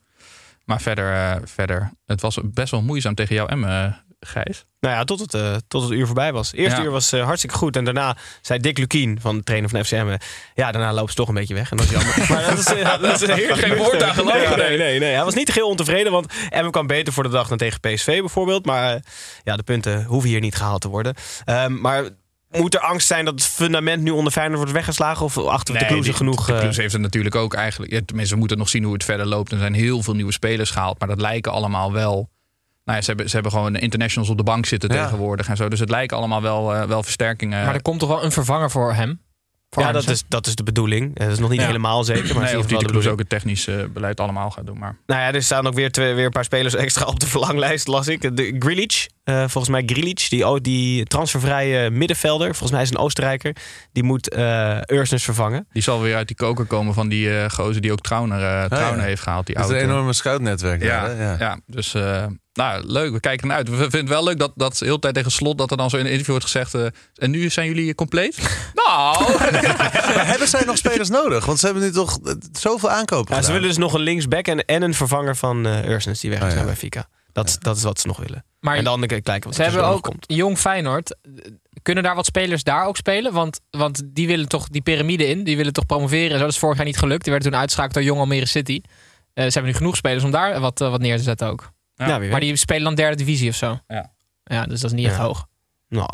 [0.64, 3.92] Maar verder, eh, verder, het was best wel moeizaam tegen jou, Emme, eh,
[4.26, 4.64] Gijs.
[4.80, 6.52] Nou ja, tot het, eh, tot het uur voorbij was.
[6.52, 6.84] Eerste Ja.
[6.84, 7.76] uur was eh, hartstikke goed.
[7.76, 10.16] En daarna zei Dick Lukien, van de trainer van FCM...
[10.54, 11.70] ja, daarna loopt ze toch een beetje weg.
[11.70, 12.14] En dat is jammer.
[12.30, 12.64] maar dat is,
[13.00, 14.98] dat is heerlijk Geen woord aan gelogen, Nee, nee.
[14.98, 15.14] nee.
[15.14, 18.18] Hij was niet heel ontevreden, want Emmen kwam beter voor de dag dan tegen PSV
[18.20, 18.66] bijvoorbeeld.
[18.66, 19.02] Maar
[19.44, 21.14] ja, de punten hoeven hier niet gehaald te worden.
[21.44, 22.08] Ehm, maar
[22.60, 25.24] moet er angst zijn dat het fundament nu onder Feyenoord wordt weggeslagen?
[25.24, 26.46] Of achter de Kloeze die- genoeg...
[26.46, 27.92] De eh, Kloeze heeft het natuurlijk ook eigenlijk.
[27.92, 29.52] Ja, tenminste, we moeten nog zien hoe het verder loopt.
[29.52, 30.98] Er zijn heel veel nieuwe spelers gehaald.
[30.98, 32.30] Maar dat lijken allemaal wel.
[32.84, 35.02] Nou ja, ze hebben, ze hebben gewoon internationals op de bank zitten Ja.
[35.02, 35.68] tegenwoordig en zo.
[35.68, 37.64] Dus het lijken allemaal wel, eh, wel versterkingen.
[37.64, 39.20] Maar er komt toch wel een vervanger voor hem?
[39.70, 41.16] Voor ja, dat is, dat is de bedoeling.
[41.18, 41.66] Eh, Dat is nog niet Ja.
[41.66, 42.34] helemaal zeker.
[42.34, 43.12] Maar nee, of die de de bedoeling.
[43.12, 44.78] ook het technisch eh, beleid allemaal gaat doen.
[44.78, 47.26] Maar Nou ja, er staan ook weer, twee, weer een paar spelers extra op de
[47.26, 48.36] verlanglijst, las ik.
[48.36, 52.46] De Grilic, eh, volgens mij Grilic, die, die transfervrije middenvelder.
[52.46, 53.56] Volgens mij is een Oostenrijker.
[53.92, 55.66] Die moet eh Ursnes vervangen.
[55.72, 58.98] die zal weer uit die koker komen van die eh gozer die ook Trauner, Trauner
[59.00, 59.04] ja.
[59.04, 59.46] heeft gehaald.
[59.46, 60.82] Die Het is een enorme scoutnetwerk.
[60.82, 61.22] Ja, daar, hè?
[61.30, 61.36] ja.
[61.38, 61.58] ja.
[61.66, 63.12] dus eh, nou, leuk.
[63.12, 63.68] We kijken ernaar uit.
[63.68, 65.90] We vinden het wel leuk dat, dat de hele tijd tegen slot dat er dan
[65.90, 66.74] zo in een interview wordt gezegd.
[66.74, 68.36] eh, en nu zijn jullie compleet?
[68.86, 69.32] nou,
[70.14, 71.44] Maar hebben zij nog spelers nodig?
[71.44, 72.18] Want ze hebben nu toch
[72.52, 75.88] zoveel aankopen Ja, ze willen dus nog een linksback en, en een vervanger van eh
[75.88, 76.56] Ursnes die weg is Oh, ja.
[76.56, 77.08] naar Benfica.
[77.32, 78.44] Dat, dat is wat ze nog willen.
[78.60, 80.24] Maar en dan kijken wat er Ze hebben ook komt.
[80.28, 81.16] jong Feyenoord.
[81.82, 83.32] Kunnen daar wat spelers daar ook spelen?
[83.32, 85.44] Want, want die willen toch die piramide in.
[85.44, 86.30] Die willen toch promoveren.
[86.30, 87.22] en Zo, dat is vorig jaar niet gelukt.
[87.22, 88.80] Die werden toen uitschakeld door Jong Almere City.
[89.34, 91.70] Eh, ze hebben nu genoeg spelers om daar wat, eh, wat neer te zetten ook.
[91.94, 92.06] Ja.
[92.06, 93.78] Ja, wie Maar die spelen dan derde divisie of zo.
[93.88, 94.12] Ja.
[94.44, 95.10] Ja, dus dat is niet Ja.
[95.12, 95.46] echt hoog.
[95.88, 96.08] Nou,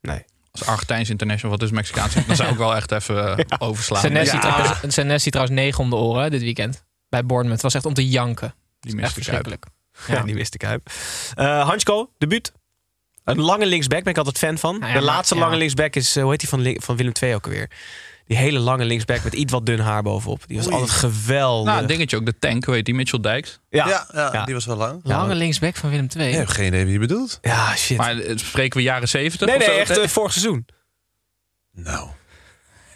[0.00, 0.24] Nee.
[0.52, 2.14] Als Argentijns international, wat is Mexicaans?
[2.26, 4.00] Dan zou ik wel echt even eh, overslaan.
[4.00, 6.84] Senesi, Ja, trouwens, Senesi trouwens negen om de oren dit weekend.
[7.08, 7.62] Bij Bournemouth.
[7.62, 8.54] Het was echt om te janken.
[8.80, 9.58] Die mist ik uit.
[10.08, 10.80] Ja, die wist ik uit.
[11.34, 12.52] Eh Hansko, debuut.
[13.24, 14.78] Een lange linksback ben ik altijd fan van.
[14.78, 15.40] Nou ja, de laatste ja.
[15.40, 17.70] lange linksback is, eh, hoe heet die van, van Willem II ook alweer?
[18.26, 20.42] Die hele lange linksback met iets wat dun haar bovenop.
[20.46, 20.74] Die was Oei.
[20.74, 21.66] altijd geweldig.
[21.66, 22.94] Nou, een dingetje ook, de tank, hoe heet die?
[22.94, 23.60] Mitchell Dijks.
[23.70, 23.88] ja.
[23.88, 24.44] Ja, ja, Ja.
[24.44, 25.00] die was wel lang.
[25.04, 26.28] Lange linksback van Willem II.
[26.28, 27.38] Ik heb geen idee wie je bedoelt.
[27.42, 27.96] Ja, shit.
[27.96, 30.00] Maar eh, spreken we jaren 70 nee, of nee, zo?
[30.00, 30.66] echt vorig seizoen.
[31.72, 32.08] Nou.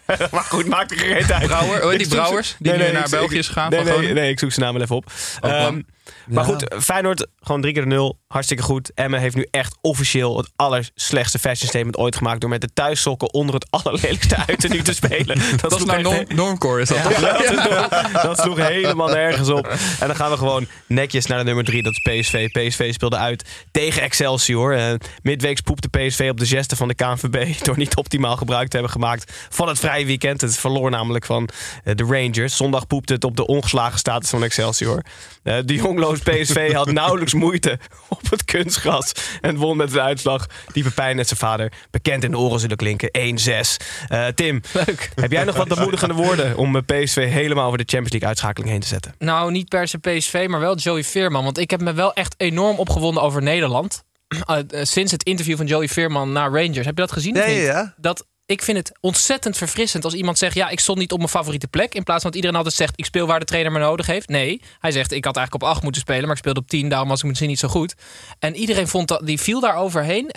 [0.32, 1.46] maar goed, maakt er geen uit.
[1.46, 2.56] Brouwer, hoe heet die Brouwers?
[2.58, 4.82] Die Nee, nu naar ik- België is gegaan Nee, nee, ik zoek zijn naam wel
[4.82, 5.12] even op.
[5.40, 5.86] Ook Ehm, lang.
[6.26, 8.18] Maar goed, Feyenoord gewoon drie keer de nul.
[8.28, 8.90] Hartstikke goed.
[8.94, 12.40] Emmen heeft nu echt officieel het allerslechtste fashion statement ooit gemaakt...
[12.40, 15.38] door met de thuissokken onder het allerlelijkste uiternu te spelen.
[15.50, 18.22] Dat, Dat is echt- norm, Normcore, is dat Ja, toch?
[18.22, 19.66] dat, sloeg helemaal nergens op.
[20.00, 21.82] En dan gaan we gewoon netjes naar de nummer drie.
[21.82, 22.48] Dat is PSV.
[22.50, 24.76] PSV speelde uit tegen Excelsior.
[24.76, 27.64] Eh midweeks poepte PSV op de geste van de KNVB...
[27.64, 30.40] door niet optimaal gebruik te hebben gemaakt van het vrije weekend.
[30.40, 31.48] Het verloor namelijk van
[31.84, 32.56] eh, de Rangers.
[32.56, 35.02] Zondag poepte het op de ongeslagen status van Excelsior.
[35.42, 37.78] Eh, de jongloos PSV had nauwelijks moeite
[38.08, 39.12] op het kunstgras...
[39.40, 42.76] en won met een uitslag die Pepijn en zijn vader bekend in de oren zullen
[42.76, 43.10] klinken.
[43.18, 43.84] 1-6.
[44.08, 45.10] Eh, Tim, Leuk.
[45.14, 48.70] heb jij nog wat bemoedigende woorden om eh, PSV helemaal over de Champions League uitschakeling
[48.70, 49.14] heen te zetten?
[49.18, 51.44] Nou, niet per se PSV, maar wel Joey Veerman.
[51.44, 54.04] Want ik heb me wel echt enorm opgewonden over Nederland.
[54.50, 56.76] Uh, uh, sinds het interview van Joey Veerman na Rangers.
[56.76, 57.34] Heb je dat gezien?
[57.34, 57.44] niet?
[57.44, 57.94] ja.
[57.96, 60.54] Dat, ik vind het ontzettend verfrissend als iemand zegt...
[60.54, 61.94] ja, ik stond niet op mijn favoriete plek.
[61.94, 62.92] In plaats van dat iedereen altijd zegt...
[62.96, 64.28] ik speel waar de trainer me nodig heeft.
[64.28, 66.22] Nee, hij zegt ik had eigenlijk op 8 moeten spelen...
[66.22, 67.94] maar ik speelde op 10, daarom was ik misschien niet zo goed.
[68.38, 70.30] En iedereen vond dat, die viel daar overheen.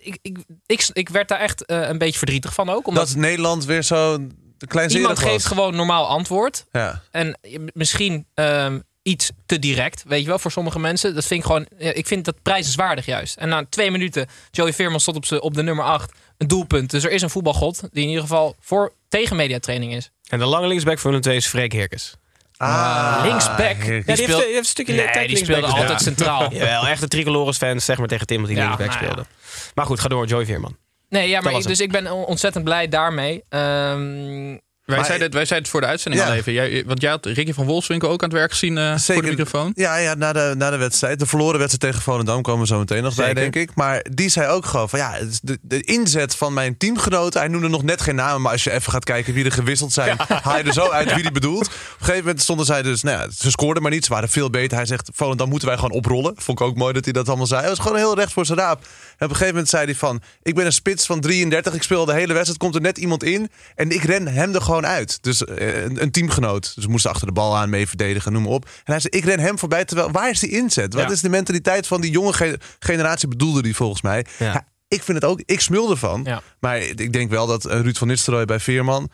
[0.00, 2.86] Ik, ik, ik, ik werd daar echt eh, een beetje verdrietig van ook.
[2.86, 4.18] Omdat Dat Nederland weer zo
[4.66, 5.30] kleinzerig iemand was.
[5.30, 6.64] geeft gewoon normaal antwoord...
[6.72, 7.02] Ja.
[7.10, 7.38] En
[7.72, 11.14] misschien ehm, iets te direct, weet je wel, voor sommige mensen.
[11.14, 13.36] Dat vind ik gewoon, ik vind dat prijzenswaardig juist.
[13.36, 16.90] En na twee minuten, Joey Veerman stond op, op de nummer 8, een doelpunt.
[16.90, 20.10] Dus er is een voetbalgod die in ieder geval voor tegen mediatraining is.
[20.28, 22.14] En de lange linksback van de twee is Freek Herkes.
[22.56, 23.76] Ah, Linksback.
[23.76, 24.06] heerlijk.
[24.06, 26.52] Ja, die, speelt- heeft, die heeft een stukje Nee, die linksback speelde altijd centraal.
[26.54, 29.06] Jawel, echte tricolores fans zeg maar tegen Tim dat hij Ja, linksback nou ja.
[29.10, 29.28] speelde.
[29.74, 30.76] Maar goed, ga door, Joey Veerman.
[31.08, 33.42] Nee, ja, maar ik, dus ik ben on- ontzettend blij daarmee.
[33.48, 34.56] Ehm,
[34.96, 36.28] Wij, zeiden het, wij zeiden het voor de uitzending Ja.
[36.30, 36.52] al even.
[36.52, 39.28] Jij, want jij had Ricky van Wolfswinkel ook aan het werk gezien eh, voor de
[39.28, 39.72] microfoon.
[39.74, 41.18] Ja, ja na, de, na de wedstrijd.
[41.18, 43.74] De verloren wedstrijd tegen Volendam komen we zo meteen nog bij, denk ik.
[43.74, 47.40] Maar die zei ook gewoon van ja, de, de inzet van mijn teamgenoten.
[47.40, 49.92] Hij noemde nog net geen namen, maar als je even gaat kijken wie er gewisseld
[49.92, 51.66] zijn, haal je er zo uit wie die bedoelt.
[51.66, 54.28] Op een gegeven moment stonden zij dus, nou ja, ze scoorden maar niet, ze waren
[54.28, 54.76] veel beter.
[54.76, 56.34] Hij zegt, Volendam moeten wij gewoon oprollen.
[56.36, 57.60] Vond ik ook mooi dat hij dat allemaal zei.
[57.60, 58.80] Hij was gewoon heel recht voor zijn raap.
[58.80, 61.82] En op een gegeven moment zei hij van, ik ben een spits van 33, ik
[61.82, 64.77] speel de hele wedstrijd, komt er net iemand in en ik ren hem er gewoon
[64.84, 65.18] uit.
[65.22, 66.72] Dus eh, een, een teamgenoot.
[66.74, 68.64] Dus we moesten achter de bal aan mee verdedigen, noem maar op.
[68.64, 70.94] En hij zei, ik ren hem voorbij, terwijl, waar is die inzet?
[70.94, 71.10] Wat Ja.
[71.10, 74.24] is de mentaliteit van die jonge ge- generatie, bedoelde die volgens mij.
[74.38, 74.46] Ja.
[74.52, 76.26] Ja, ik vind het ook, ik smul ervan.
[76.60, 79.10] Maar ik denk wel dat eh, Ruud van Nistelrooy bij Veerman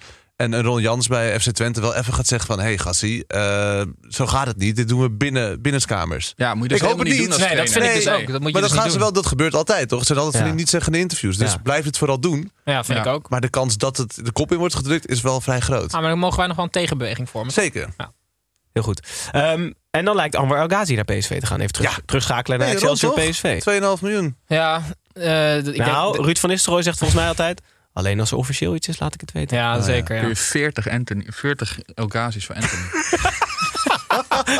[0.53, 2.59] en Ron Jans bij FC Twente wel even gaat zeggen van...
[2.59, 4.77] hé hey, gassie, eh, zo gaat het niet.
[4.77, 6.33] Dit doen we binnen binnenskamers.
[6.37, 7.95] Ja, moet je dus Ik hoop helemaal het niet doen als nee, dat vind ik
[7.95, 8.13] dus ook.
[8.13, 9.99] Dat moet je maar dus dat gaan ze wel, dat gebeurt altijd, toch?
[9.99, 10.51] Het zijn altijd van Ja.
[10.53, 11.37] die niet zeggende interviews.
[11.37, 11.59] Dus Ja.
[11.63, 12.51] blijf het vooral doen.
[12.65, 13.05] Ja, vind Ja.
[13.05, 13.29] ik ook.
[13.31, 15.93] Maar de kans dat het de kop in wordt gedrukt is wel vrij groot.
[15.93, 17.53] Ah, maar dan mogen wij nog wel een tegenbeweging vormen.
[17.53, 17.89] Zeker.
[18.73, 19.29] Heel goed.
[19.33, 21.61] Ehm, en dan lijkt Anwar El Ghazi naar PSV te gaan.
[21.61, 22.03] Even terug, Ja.
[22.07, 23.13] terugschakelen naar Nee, Excelsior?
[23.15, 23.61] PSV.
[23.61, 24.37] 2,5 miljoen.
[24.47, 27.61] Ja, eh, ik nou, denk, Ruud van Nistelrooy zegt volgens mij altijd...
[27.95, 29.57] alleen als er officieel iets is, laat ik het weten.
[29.57, 29.81] ja, ja.
[29.83, 30.05] zeker.
[30.05, 30.27] Kun Ja.
[30.29, 32.83] je 40, Anthony, 40 Elgazis voor Anthony.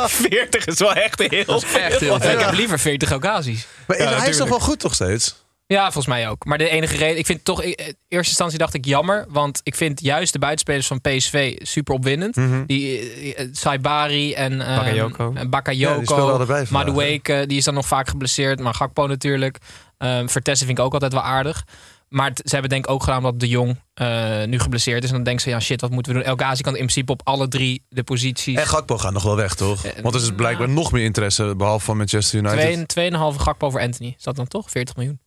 [0.07, 2.39] 40 is wel echt heel Dat is echt heel Ik veel.
[2.39, 3.65] heb liever 40 occasions.
[3.87, 5.43] Maar Ja, hij is toch wel goed toch steeds?
[5.67, 6.45] Ja, volgens mij ook.
[6.45, 7.75] Maar de enige reden, ik vind toch, in
[8.07, 12.35] eerste instantie dacht ik jammer, want ik vind juist de buitenspelers van PSV super opwindend.
[12.67, 15.31] Die eh, eh, Saibari en eh, Bakayoko.
[15.35, 19.07] Ja, Bakayoko, die speelde allebei vandaag, Madueke, die is dan nog vaak geblesseerd, maar Gakpo
[19.07, 19.57] natuurlijk.
[19.97, 21.63] Um, Vertessen vind ik ook altijd wel aardig.
[22.09, 25.09] Maar het- ze hebben denk ik ook gedaan dat de Jong eh, nu geblesseerd is.
[25.09, 26.27] En dan denken ze, ja shit, wat moeten we doen?
[26.27, 28.57] El Ghazi kan in principe op alle drie de posities.
[28.57, 29.85] En Gakpo gaat nog wel weg, toch?
[29.85, 32.59] Eh, Want er is blijkbaar nog meer interesse, behalve van Manchester United.
[32.59, 34.13] Twee- Tweeënhalve Gakpo voor Anthony.
[34.17, 34.69] Is dat dan toch?
[34.69, 35.19] 40 miljoen.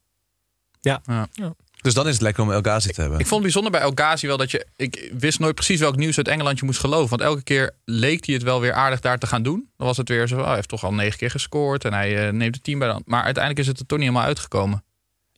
[1.83, 3.19] Dus dan is het lekker om El Ghazi te hebben.
[3.19, 4.67] Ik vond het bijzonder bij El Ghazi wel dat je...
[4.77, 7.09] Ik wist nooit precies welk nieuws uit Engeland je moest geloven.
[7.09, 9.71] Want elke keer leek hij het wel weer aardig daar te gaan doen.
[9.77, 11.85] Dan was het weer zo, oh, hij heeft toch al negen keer gescoord.
[11.85, 13.07] En hij eh, neemt het team bij de hand.
[13.07, 14.85] Maar uiteindelijk is het er toch niet helemaal uitgekomen.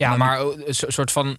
[0.01, 1.39] Ja, maar een so- soort van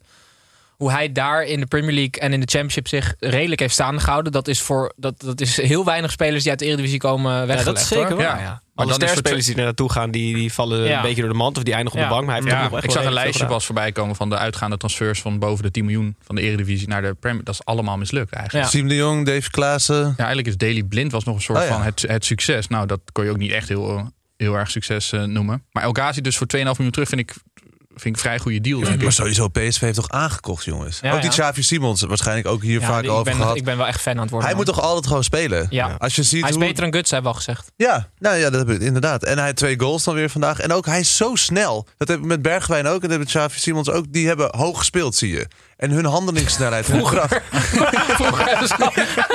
[0.71, 4.01] hoe hij daar in de Premier League en in de Championship zich redelijk heeft staande
[4.01, 4.31] gehouden.
[4.31, 7.37] Dat is voor dat, dat is heel weinig spelers die uit de Eredivisie komen Ja,
[7.45, 7.65] weggelegd.
[7.65, 8.17] dat is zeker hoor.
[8.17, 8.25] waar.
[8.37, 8.43] Ja.
[8.43, 8.61] Ja.
[8.73, 10.95] Maar Alle dan is het sterspelers die er naartoe gaan, die, die vallen Ja.
[10.95, 11.57] een beetje door de mand.
[11.57, 12.15] Of die eindigen op de Ja.
[12.19, 12.27] bank.
[12.27, 14.29] Maar hij heeft Ja, toch nog echt ik zag een lijstje pas voorbij komen van
[14.29, 17.43] de uitgaande transfers van boven de 10 miljoen van de Eredivisie naar de Premier.
[17.43, 18.65] Dat is allemaal mislukt eigenlijk.
[18.65, 18.71] Ja.
[18.71, 19.95] Siem de Jong, Dave Klaassen.
[19.95, 21.71] Ja, eigenlijk is Daily Blind was nog een soort Oh ja.
[21.71, 22.67] van het, het succes.
[22.67, 25.63] Nou, dat kon je ook niet echt heel, heel erg succes eh, noemen.
[25.71, 27.33] Maar El Ghazi dus voor 2,5 miljoen terug vind ik
[27.95, 29.11] vind ik een vrij goede deal, denk Maar ik.
[29.11, 30.99] sowieso, PSV heeft toch aangekocht, jongens.
[31.01, 31.35] Ja, ook die ja.
[31.35, 33.55] Xavi Simons, waarschijnlijk ook hier Ja, vaak die- over ik, ben, gehad.
[33.57, 34.47] ik ben wel echt fan aan het worden.
[34.49, 34.65] Hij man.
[34.65, 35.67] moet toch altijd gewoon spelen?
[35.69, 35.95] Ja.
[35.97, 36.65] Als je ziet Hij is hoe...
[36.65, 37.71] beter dan Guts, hebben we al gezegd.
[37.75, 39.23] Ja, nou ja, dat heb ik inderdaad.
[39.23, 40.59] En hij had twee goals dan weer vandaag.
[40.59, 41.87] En ook, hij is zo snel.
[41.97, 42.93] Dat heb ik met Bergwijn ook.
[43.03, 44.05] En dat heb ik met Xavi Simons ook.
[44.09, 45.47] Die hebben hoog gespeeld, zie je.
[45.81, 46.85] En hun handelingssnelheid.
[46.85, 47.41] Vroeger.
[47.51, 48.45] Vroeger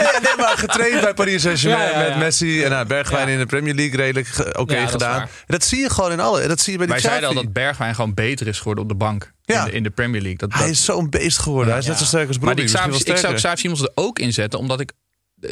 [0.00, 2.08] nee, nee, maar getraind bij Paris Saint-Germain Ja, ja, ja.
[2.08, 2.62] met Messi.
[2.62, 3.32] En nou, Bergwijn Ja.
[3.32, 5.28] in de Premier League redelijk oké gedaan.
[5.46, 6.46] dat zie je gewoon in alle.
[6.46, 8.88] Dat zie je bij die Wij zeiden al dat Bergwijn gewoon beter is geworden op
[8.90, 9.58] de bank Ja.
[9.64, 10.38] in, de, in de Premier League.
[10.38, 11.70] Dat, Hij dat- is zo'n beest geworden.
[11.70, 12.00] Hij is net Ja.
[12.00, 12.64] zo sterk als maar Brobbey.
[12.64, 13.34] ik zou sterker.
[13.34, 14.92] Xavi Simons er ook inzetten, omdat ik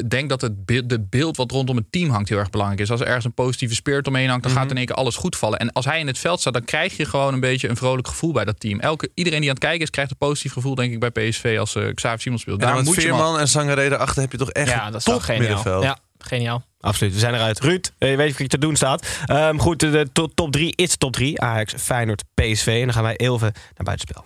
[0.09, 2.91] denk dat het beeld, de beeld wat rondom het team hangt heel erg belangrijk is.
[2.91, 4.61] Als er ergens een positieve spirit omheen hangt, dan Mhm.
[4.61, 5.59] gaat in één keer alles goed vallen.
[5.59, 8.09] En als hij in het veld staat, dan krijg je gewoon een beetje een vrolijk
[8.09, 8.81] gevoel bij dat team.
[8.81, 11.57] Elke, iedereen die aan het kijken is, krijgt een positief gevoel, denk ik, bij PSV
[11.59, 12.61] als uh, Xavi Simons speelt.
[12.61, 15.05] Daar moet je Veerman en Sangaré achter heb je toch echt Ja, een dat is
[15.07, 15.41] top geniaal.
[15.47, 15.83] middenveld.
[15.83, 16.65] Ja, geniaal.
[16.81, 17.61] Absoluut, we zijn eruit.
[17.61, 19.07] Ruud, eh, je weet wat je te doen staat.
[19.27, 21.41] Ehm, goed, de, de to- top 3 is top 3.
[21.41, 22.67] Ajax, Feyenoord, PSV.
[22.67, 24.25] En dan gaan wij heel even naar buitenspel.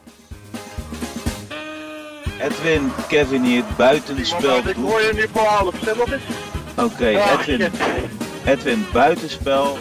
[2.48, 4.68] Edwin, Kevin hier, buitenspel.
[4.68, 5.74] Ik hoor je nu voor half.
[5.82, 6.22] Zeg nog eens.
[6.76, 7.72] Oké, Edwin.
[8.44, 9.78] Edwin, buitenspel.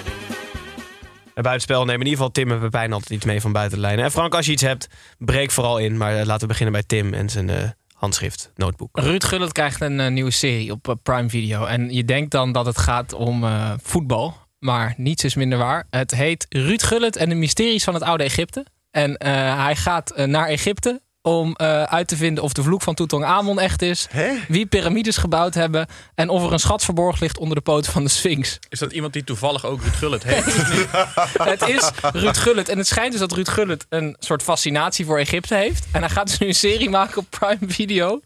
[1.34, 3.84] Bij buitenspel nemen in ieder geval Tim en Pepijn altijd iets mee van buiten de
[3.84, 4.06] lijnen.
[4.06, 5.98] En Frank, als je iets hebt, breek vooral in.
[5.98, 8.90] Maar eh, laten we beginnen bij Tim en zijn eh, handschrift, notebook.
[9.00, 11.66] Ruud Gullit krijgt een eh, nieuwe serie op Prime Video.
[11.66, 14.38] En je denkt dan dat het gaat om eh, voetbal.
[14.60, 15.88] Maar niets is minder waar.
[15.90, 18.66] Het heet Ruud Gullit en de mysteries van het oude Egypte.
[18.92, 22.94] En eh, hij gaat naar Egypte om eh, uit te vinden of de vloek van
[22.94, 24.08] Tutankhamon echt is.
[24.48, 25.88] Wie piramides gebouwd hebben.
[26.16, 28.60] En of er een schat verborgen ligt onder de poten van de Sphinx.
[28.70, 30.44] Is dat iemand die toevallig ook Ruud Gullit heet?
[31.54, 32.70] het is Ruud Gullit.
[32.70, 35.86] En het schijnt dus dat Ruud Gullit een soort fascinatie voor Egypte heeft.
[35.92, 38.22] En hij gaat dus nu een serie maken op Prime Video.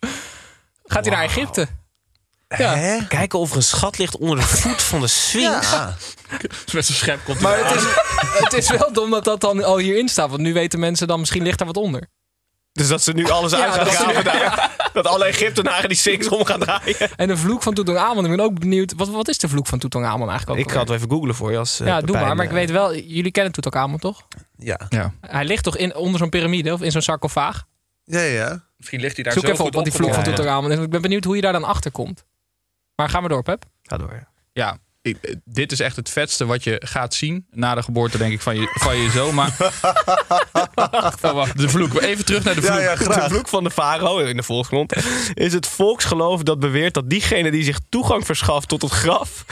[0.85, 1.67] Gaat hij naar Egypte?
[2.57, 3.03] Ja.
[3.07, 5.71] Kijken of er een schat ligt onder de voet van de Sphinx.
[5.71, 5.95] Ja.
[6.73, 7.83] Met zijn schep komt Maar het is,
[8.43, 10.29] het is wel dom dat dat dan al hierin staat.
[10.29, 12.07] Want nu weten mensen dan misschien ligt er wat onder.
[12.73, 14.89] Dus dat ze nu alles uit gaan dat ze nu- graven daar.
[14.93, 16.95] Dat alle Egyptenaren die Sphinx om gaan draaien.
[17.15, 18.23] En de vloek van Tutankhamon.
[18.25, 18.93] Ik ben ook benieuwd.
[18.95, 21.51] Wat, wat is de vloek van Tutankhamon eigenlijk ook Ik ga het even googlen voor
[21.51, 21.57] je.
[21.57, 22.35] Als, eh, Ja, doe maar.
[22.35, 24.27] Maar ik eh, weet wel, jullie kennen Tutankhamon toch?
[24.57, 24.79] Ja.
[24.89, 25.13] Ja.
[25.21, 27.63] Hij ligt toch in, onder zo'n piramide of in zo'n sarcofaag?
[28.03, 28.63] Ja, ja.
[28.77, 30.79] Misschien ligt hij daar Zoek zo even goed op wat die vloek van is.
[30.79, 32.25] Ik ben benieuwd hoe je daar dan achter komt.
[32.95, 33.65] Maar ga maar door, Pep.
[33.81, 34.13] Ga door.
[34.13, 34.29] ja.
[34.53, 38.17] Ja, ik- eh, dit is echt het vetste wat je gaat zien na de geboorte,
[38.17, 39.35] denk ik, van je, van je zoon.
[39.35, 39.55] Maar
[41.21, 42.01] wacht, de vloek.
[42.01, 42.73] Even terug naar de vloek.
[42.77, 43.23] Ja, ja, graag.
[43.23, 44.93] De vloek van de farao in de volksmond
[45.33, 49.45] is het volksgeloof dat beweert dat diegene die zich toegang verschaft tot het graf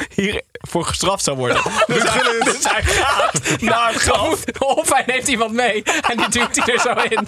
[0.61, 1.61] hiervoor gestraft zou worden.
[1.87, 6.29] Dus hij, dus hij gaat naar het graf Of hij neemt iemand mee en die
[6.29, 7.27] duwt hij er zo in.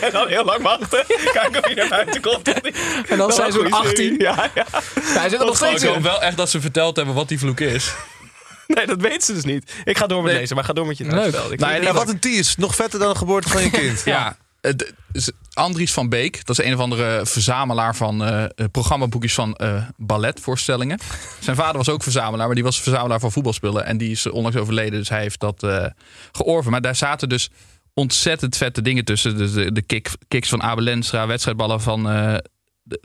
[0.00, 1.04] en dan heel lang wachten.
[1.32, 2.48] Kijken of hij naar buiten komt.
[3.08, 4.14] En dan zijn ze 18.
[4.18, 4.66] Ja, ja.
[5.00, 7.38] Hij zit er nog steeds Ik hoop wel echt dat ze verteld hebben wat die
[7.38, 7.92] vloek is.
[8.66, 9.72] Nee, dat weten ze dus niet.
[9.84, 11.58] Ik ga door met deze, maar ga door met je Leuk.
[11.58, 12.54] Nou, Ja, wat een tease.
[12.58, 14.02] Nog vetter dan de geboorte van je kind.
[14.04, 14.36] Ja.
[14.62, 19.34] Het is Andries van Beek, dat is een of andere verzamelaar van eh, eh, programmaboekjes
[19.34, 20.98] van eh, balletvoorstellingen.
[21.40, 23.86] Zijn vader was ook verzamelaar, maar die was verzamelaar van voetbalspullen.
[23.86, 25.86] En die is onlangs overleden, dus hij heeft dat eh
[26.32, 26.70] georven.
[26.70, 27.50] Maar daar zaten dus
[27.94, 29.36] ontzettend vette dingen tussen.
[29.36, 32.36] Dus de, de kick, kicks van Abel Lenstra, wedstrijdballen van eh,
[32.82, 33.00] de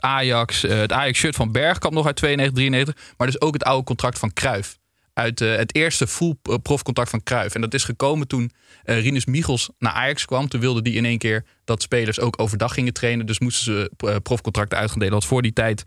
[0.00, 0.64] Ajax.
[0.64, 3.14] eh, het Ajax-shirt van Bergkamp nog uit 92, 93.
[3.16, 4.78] Maar dus ook het oude contract van Cruijff.
[5.14, 7.54] Uit eh, het eerste full eh, profcontract van Cruijff.
[7.54, 8.50] En dat is gekomen toen
[8.84, 10.48] eh Rinus Michels naar Ajax kwam.
[10.48, 13.26] Toen wilde die in één keer dat spelers ook overdag gingen trainen.
[13.26, 15.12] Dus moesten ze profcontracten uit gaan delen.
[15.12, 15.84] Want voor die tijd,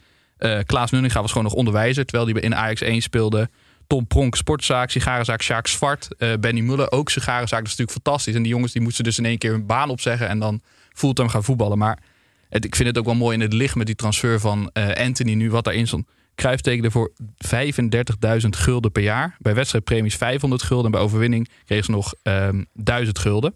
[0.65, 2.05] Klaas Nunninga was gewoon nog onderwijzer.
[2.05, 3.49] Terwijl hij in Ajax 1 speelde.
[3.87, 6.07] Tom Pronk, sportzaak, sigarenzaak, Sjaak Zwart.
[6.39, 7.59] Benny Muller, ook sigarenzaak.
[7.59, 8.35] Dat is natuurlijk fantastisch.
[8.35, 10.27] En die jongens die moesten dus in één keer hun baan opzeggen.
[10.27, 10.61] En dan
[10.93, 11.77] fulltime gaan voetballen.
[11.77, 11.99] Maar
[12.49, 15.51] ik vind het ook wel mooi in het licht met die transfer van Anthony nu.
[15.51, 16.05] Wat daarin stond.
[16.35, 17.11] Cruijff tekende voor
[18.41, 19.35] 35.000 gulden per jaar.
[19.39, 20.85] Bij wedstrijdpremies 500 gulden.
[20.85, 23.55] En bij overwinning kregen ze nog ehm 1000 gulden.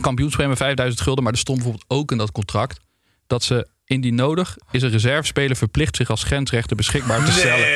[0.00, 1.24] Kampioenspremie 5000 gulden.
[1.24, 2.80] Maar er stond bijvoorbeeld ook in dat contract...
[3.26, 7.66] dat ze indien nodig is een reservespeler verplicht zich als grensrechter beschikbaar te stellen.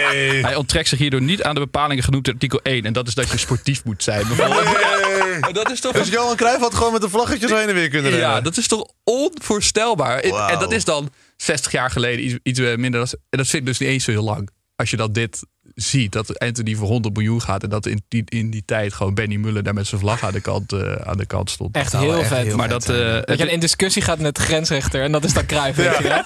[0.44, 2.84] Hij onttrekt zich hierdoor niet aan de bepalingen genoemd in artikel 1.
[2.84, 4.26] En dat is dat je sportief moet zijn.
[4.26, 4.64] Bijvoorbeeld.
[4.64, 4.95] Nee.
[5.52, 7.88] Dat is toch Dus Johan Cruijff had gewoon met een vlaggetje zo heen en weer
[7.88, 8.28] kunnen rennen.
[8.30, 10.18] ja, dat is toch onvoorstelbaar.
[10.18, 13.00] En- dat is dan 60 jaar geleden iets, iets eh, minder.
[13.00, 14.48] Dan, en dat vind ik dus niet eens zo heel lang.
[14.76, 15.42] Als je dat dit
[15.74, 17.62] ziet, dat Anthony voor 100 miljoen gaat...
[17.62, 20.32] en dat in die, in die tijd gewoon Benny Muller daar met zijn vlag aan
[20.32, 21.74] de kant, eh, aan de kant stond.
[21.76, 22.46] Echt heel vet.
[22.46, 25.24] heel maar vet dat, eh, Dat je in discussie gaat met de grensrechter en dat
[25.24, 25.98] is dan Cruijff, weet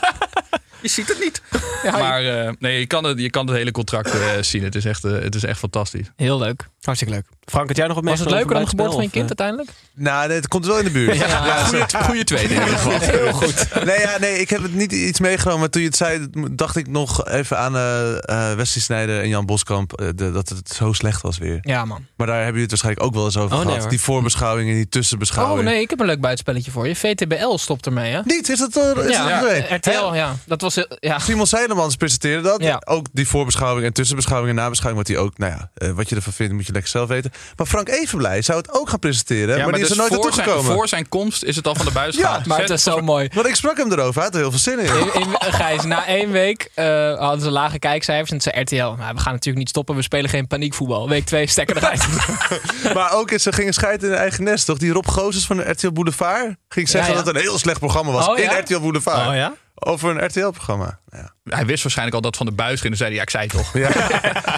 [0.82, 1.42] je ziet het niet.
[1.82, 4.62] Ja, Maar eh, nee, je kan, het, je kan het hele contract eh, zien.
[4.62, 6.06] Het is, echt, eh, het is echt fantastisch.
[6.16, 6.68] Heel leuk.
[6.82, 7.26] Hartstikke leuk.
[7.44, 9.26] Frank, had jij nog wat Was het leuker dan de van geboorte van je kind
[9.26, 9.70] uiteindelijk?
[9.94, 11.16] Nou, nee, het komt wel in de buurt.
[11.18, 11.64] Ja,
[12.02, 12.98] Goede tweede in ieder geval.
[13.00, 13.84] Heel goed.
[13.84, 15.60] Nee, ja, nee, ik heb het niet iets meegenomen.
[15.60, 18.16] Maar toen je het zei, dacht ik nog even aan eh
[18.50, 20.02] eh Wesley Sneijder en Jan Boskamp.
[20.16, 21.58] de- dat het zo slecht was weer.
[21.62, 22.06] Ja, man.
[22.16, 23.90] Maar daar hebben jullie het waarschijnlijk ook wel eens over Oh, gehad.
[23.90, 25.68] die voorbeschouwing en die Oh tussenbeschouwing.
[25.68, 26.96] nee, ik heb een leuk buitenspelletje voor je.
[26.96, 28.20] VTBL stopt ermee, hè?
[28.24, 29.04] Niet, is dat er?
[29.08, 29.64] Is Ja, dat.
[29.70, 30.36] RTL, ja.
[30.46, 30.69] Dat was...
[30.74, 31.18] heel- Ja.
[31.18, 32.62] Simon Seilemans presenteerde dat.
[32.62, 32.82] Ja.
[32.84, 35.06] Ook die voorbeschouwing en tussenbeschouwing en nabeschouwing.
[35.06, 37.32] Wat, hij ook, nou ja, eh, wat je ervan vindt, moet je lekker zelf weten.
[37.56, 39.56] Maar Frank Evenblij zou het ook gaan presenteren.
[39.56, 40.72] Ja, maar, die is dus er nooit voor naartoe zijn, gekomen.
[40.74, 42.46] voor zijn komst is het al van de buis Ja, gehaald.
[42.46, 43.28] Maar het is zo mooi.
[43.34, 44.14] Want ik sprak hem erover.
[44.14, 44.84] Hij had er heel veel zin in.
[44.84, 48.30] In, in, Gijs, na één week eh, hadden ze lage kijkcijfers.
[48.30, 49.94] En zei RTL, nou, we gaan natuurlijk niet stoppen.
[49.96, 51.08] We spelen geen paniekvoetbal.
[51.08, 52.06] Week 2, stekker eruit.
[52.94, 54.78] Maar ook eens, ze gingen scheiden in hun eigen nest, toch?
[54.78, 57.24] Die Rob Gozes van de RTL Boulevard ging zeggen Ja, ja.
[57.24, 58.52] dat het een heel slecht programma was Oh, ja?
[58.56, 59.28] in RTL Boulevard.
[59.28, 59.54] Oh ja?
[59.80, 60.98] Over een RTL-programma.
[61.10, 61.34] Ja.
[61.44, 62.96] Hij wist waarschijnlijk al dat van de buis ging.
[62.96, 63.72] Dan zei hij, ja, ik zei het toch.
[63.72, 63.90] Ja.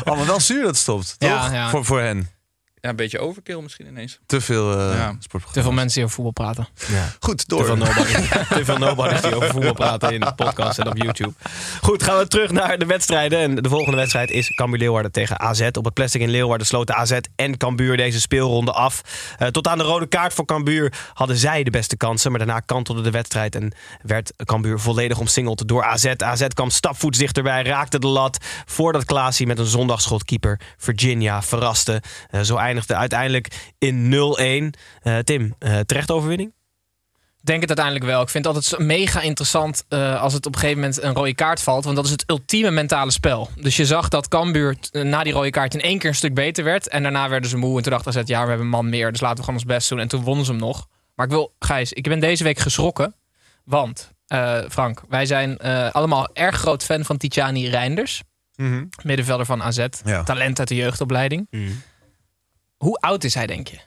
[0.16, 1.70] maar wel zuur dat het stopt, toch?
[1.70, 2.28] Voor, voor hen.
[2.82, 4.18] Ja, een beetje overkill misschien ineens.
[4.26, 5.16] Te veel eh Ja.
[5.18, 5.52] sportprogramma's.
[5.52, 6.68] Te veel mensen die over voetbal praten.
[7.20, 7.64] Goed, Te door.
[7.64, 8.12] veel, nobody,
[8.56, 11.32] te veel nobody's die over voetbal praten in de podcast en op YouTube.
[11.82, 13.38] Goed, gaan we terug naar de wedstrijden.
[13.38, 15.60] En de volgende wedstrijd is Cambuur Leeuwarden tegen AZ.
[15.72, 19.00] Op het plastic in Leeuwarden sloten AZ en Cambuur deze speelronde af.
[19.38, 22.30] Eh, tot aan de rode kaart voor Cambuur hadden zij de beste kansen.
[22.30, 26.06] Maar daarna kantelde de wedstrijd en werd Cambuur volledig omsingeld door AZ.
[26.16, 28.38] AZ kwam stapvoets dichterbij, raakte de lat.
[28.66, 32.02] Voordat Klaasie met een zondagsschotkeeper Virginia verraste.
[32.30, 34.78] Eh, zo eindigde uiteindelijk in 0-1.
[35.02, 36.52] Eh, Tim, eh, terecht overwinning?
[37.44, 38.22] denk het uiteindelijk wel.
[38.22, 41.34] Ik vind het altijd mega interessant eh, als het op een gegeven moment een rode
[41.34, 41.84] kaart valt.
[41.84, 43.50] Want dat is het ultieme mentale spel.
[43.60, 46.64] Dus je zag dat Cambuur na die rode kaart in één keer een stuk beter
[46.64, 46.88] werd.
[46.88, 47.76] En daarna werden ze moe.
[47.76, 49.12] En toen dachten ze, ja, we hebben een man meer.
[49.12, 49.98] Dus laten we gewoon ons best doen.
[49.98, 50.86] En toen wonnen ze hem nog.
[51.14, 53.14] Maar ik wil, Gijs, ik ben deze week geschrokken.
[53.64, 54.12] Want,
[54.68, 55.58] Frank, wij zijn
[55.92, 58.22] allemaal erg groot fan van Tijani Reinders.
[58.56, 58.84] Mhm.
[59.02, 59.86] Middenvelder van AZ.
[60.04, 60.22] Ja.
[60.22, 61.46] Talent uit de jeugdopleiding.
[62.82, 63.78] Hoe oud is hij, denk je?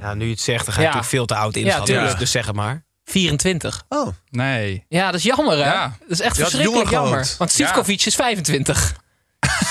[0.00, 0.92] Ja, nu je het zegt, dan ga je Ja.
[0.94, 2.00] natuurlijk veel te oud inschatten.
[2.02, 2.84] dus, dus zeg het maar.
[3.04, 3.82] 24.
[3.88, 4.84] Oh, Nee.
[4.88, 5.64] Ja, dat is jammer, hè?
[5.72, 5.96] Ja.
[6.00, 7.34] Dat is echt verschrikkelijk jammer.
[7.38, 8.94] Want Sivkovic is 25.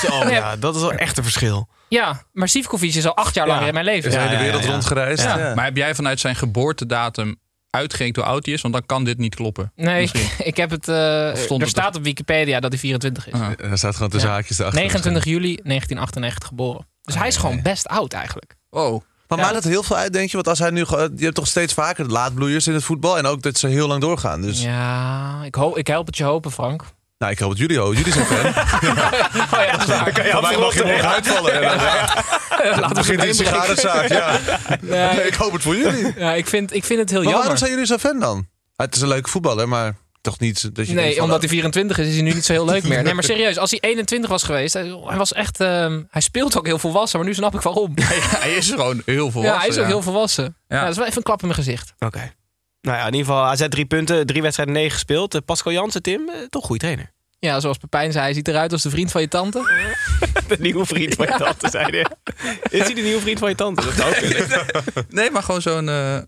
[0.00, 0.32] Zo, Nee.
[0.34, 1.68] ja, dat is wel echt een verschil.
[1.88, 3.52] Ja, maar Sivkovic is al acht jaar Ja.
[3.52, 4.08] langer in mijn leven.
[4.10, 4.70] is hij Ja, de ja, wereld ja.
[4.70, 5.22] rondgereisd?
[5.24, 5.38] Ja.
[5.38, 5.54] Ja.
[5.54, 7.36] Maar heb jij vanuit zijn geboortedatum
[7.76, 8.60] uitgerekend hoe oud hij is?
[8.60, 9.72] Want dan kan dit niet kloppen.
[9.76, 10.46] Nee, Misschien.
[10.50, 10.88] ik heb het.
[10.88, 13.32] eh, stond er het staat op Wikipedia dat hij 24 is.
[13.40, 13.48] Ah.
[13.70, 14.34] Er staat gewoon tussen Ja.
[14.36, 14.80] haakjes erachter.
[14.80, 16.86] 29 juli 1998 geboren.
[17.02, 18.54] Dus hij is gewoon best oud eigenlijk.
[18.70, 19.02] Oh.
[19.28, 19.44] Maar Ja.
[19.44, 20.34] maakt het heel veel uit, denk je?
[20.34, 21.12] Want als hij nu gewoon...
[21.16, 23.18] Je hebt toch steeds vaker de laadbloeiers in het voetbal.
[23.18, 24.40] En ook dat ze heel lang doorgaan.
[24.42, 26.84] Dus Ja, ik, hoop, ik help het je hopen, Frank.
[27.18, 27.76] Nou, ik hoop het jullie.
[27.76, 28.46] Jullie zijn fan.
[29.54, 31.52] Oh ja, dat mij mag je morgen uitvallen.
[31.52, 34.08] En dan Laten we begint sigarenzaak.
[34.08, 34.38] Ja.
[34.80, 36.12] Nee, Nee, ik hoop het voor jullie.
[36.16, 37.58] ja, ik, vind, ik vind het heel Maar waarom jammer.
[37.58, 38.46] zijn jullie zo fan dan?
[38.76, 41.48] Ah, Het is een leuke voetballer, maar toch niet dat je Nee, omdat oh, hij
[41.48, 43.02] 24 is, is hij nu niet zo heel leuk meer.
[43.02, 46.58] Nee, maar serieus, als hij 21 was geweest, hij, hij was echt, ehm, hij speelt
[46.58, 47.92] ook heel volwassen, maar nu snap ik waarom.
[48.00, 49.54] Hij is gewoon heel volwassen.
[49.54, 50.56] ja, hij is ook heel volwassen.
[50.68, 50.76] Ja.
[50.76, 50.80] Ja.
[50.82, 51.92] dat is wel even een klap in mijn gezicht.
[51.98, 52.32] Oké.
[52.86, 55.34] Nou ja, in ieder geval AZ drie punten, drie wedstrijden, negen gespeeld.
[55.34, 57.12] Eh, Pascal Jansen, Tim, eh, toch goede trainer.
[57.38, 59.58] Ja, zoals Pepijn zei, hij ziet eruit als de vriend van je tante.
[60.48, 62.06] De nieuwe vriend van je tante, zei hij.
[62.70, 63.84] Is hij de nieuwe vriend van je tante?
[63.84, 64.46] Dat zou kunnen.
[65.08, 66.18] Nee, maar gewoon zo'n eh,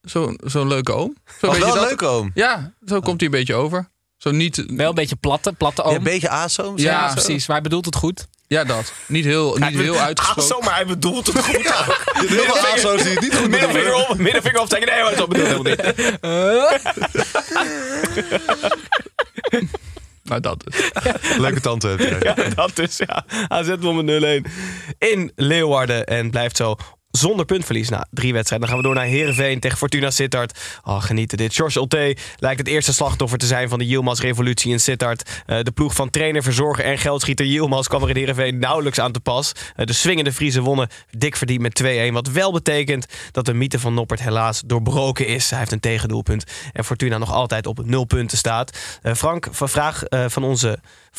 [0.00, 1.16] zo'n zo'n leuke oom.
[1.40, 1.88] Zo je wel dat?
[1.88, 2.30] leuk, oom.
[2.34, 3.90] Ja, zo komt hij een beetje over.
[4.16, 4.64] Zo niet...
[4.66, 5.94] Wel een beetje platte, platte Ja, oom.
[5.94, 6.72] een beetje aso.
[6.76, 7.14] Ja, Ja, zo.
[7.14, 7.46] precies.
[7.46, 8.28] Maar hij bedoelt het goed.
[8.52, 8.92] Ja, dat.
[9.06, 10.42] Niet heel, niet heel uitgesproken.
[10.42, 11.72] Ah, zomaar, hij bedoelt het goed.
[12.12, 14.08] Heel veel aso's die het niet goed Middelvinger bedoelen.
[14.10, 14.86] op, middelvinger opsteken.
[14.86, 16.10] Nee, maar dat bedoelt helemaal niet.
[20.24, 20.90] Nou, dat is.
[21.36, 22.18] Leuke tante heb jij.
[22.20, 23.24] Ja, dat dus, ja.
[23.48, 24.50] AZ won met 0-1
[24.98, 26.76] in Leeuwarden en blijft zo
[27.12, 28.68] zonder puntverlies na drie wedstrijden.
[28.68, 30.58] Dan gaan we door naar Heerenveen tegen Fortuna Sittard.
[30.84, 31.54] Oh, genieten dit.
[31.54, 35.42] George Ulte lijkt het eerste slachtoffer te zijn van de Yilmaz-revolutie in Sittard.
[35.46, 39.12] Eh, de ploeg van trainer, verzorger en geldschieter Yilmaz kwam er in Heerenveen nauwelijks aan
[39.12, 39.52] te pas.
[39.76, 42.12] Eh, de swingende Friese wonnen dik verdiend met 2-1.
[42.12, 45.50] Wat wel betekent dat de mythe van Noppert helaas doorbroken is.
[45.50, 48.78] Hij heeft een tegendoelpunt en Fortuna nog altijd op nul punten staat.
[49.02, 50.68] Eh, Frank, van vraag van onze,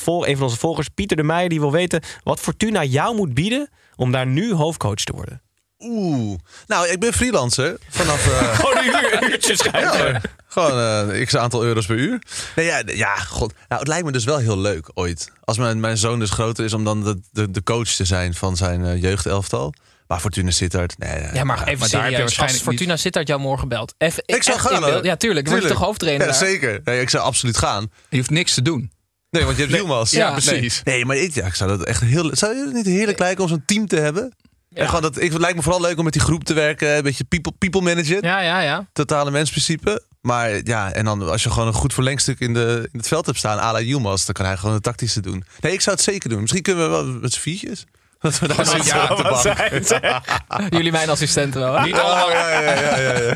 [0.06, 3.70] een van onze volgers, Pieter de Meijer, die wil weten wat Fortuna jou moet bieden
[3.96, 5.42] om daar nu hoofdcoach te worden.
[5.84, 6.40] Oeh.
[6.68, 7.78] Nou, ik ben freelancer.
[7.90, 8.28] Vanaf...
[8.28, 10.80] eh, Gewoon een uur, uurtjes Ja, gewoon
[11.12, 12.22] eh x aantal euro's per uur.
[12.56, 13.54] Nee, ja, ja, god.
[13.68, 15.32] Nou, het lijkt me dus wel heel leuk ooit.
[15.44, 18.34] Als mijn, mijn zoon dus groter is om dan de, de, de coach te zijn
[18.34, 19.74] van zijn eh, jeugdelftal.
[20.08, 21.10] Maar Fortuna Sittard, nee.
[21.20, 21.34] nee.
[21.34, 22.12] Ja, maar even maar daar heb je serieus.
[22.12, 23.94] Als waarschijnlijk Fortuna Sittard jou morgen belt.
[23.98, 25.06] Even, Ik zou gaan, hoor.
[25.06, 25.46] Ja, tuurlijk.
[25.46, 26.42] Dan word je toch hoofdtrainer Ja, daar?
[26.42, 26.82] zeker.
[26.84, 27.92] Nee, ik zou absoluut gaan.
[28.10, 28.92] Je hoeft niks te doen.
[29.30, 30.12] Nee, want je hebt Yilmaz.
[30.12, 30.82] Ja, precies.
[30.84, 32.30] Nee, maar ik, ja, ik zou dat echt heel...
[32.36, 34.34] Zou je het niet heerlijk lijken om zo'n team te hebben?
[34.74, 36.96] En gewoon dat, ik, het lijkt me vooral leuk om met die groep te werken.
[36.96, 38.24] Een beetje people, people manager.
[38.26, 38.86] Ja, ja, ja.
[38.94, 40.04] Totale mensprincipe.
[40.22, 43.26] Maar ja, en dan als je gewoon een goed verlengstuk in, de, in het veld
[43.26, 45.44] hebt staan, à la Yilmaz, dan kan hij gewoon het tactische doen.
[45.60, 46.42] Nee, ik zou het zeker doen.
[46.42, 47.86] Misschien kunnen we wel met z'n viertjes.
[48.22, 49.86] Dat we daar zitten ja, op de wat bank.
[49.86, 50.22] zijn
[50.78, 51.74] Jullie mijn assistenten wel.
[51.80, 51.86] hè?
[51.86, 52.26] Niet allemaal.
[52.26, 53.36] Oh, ja, ja, ja, ja,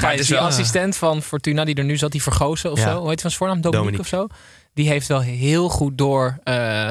[0.00, 0.10] ja.
[0.12, 2.90] Is die assistent van Fortuna die er nu zat, die Vergozen of Ja.
[2.90, 2.98] zo.
[3.00, 3.60] Hoe heet van zijn voornaam?
[3.60, 4.26] Dominique, Dominique.
[4.26, 4.36] of zo.
[4.74, 6.88] Die heeft wel heel goed door eh,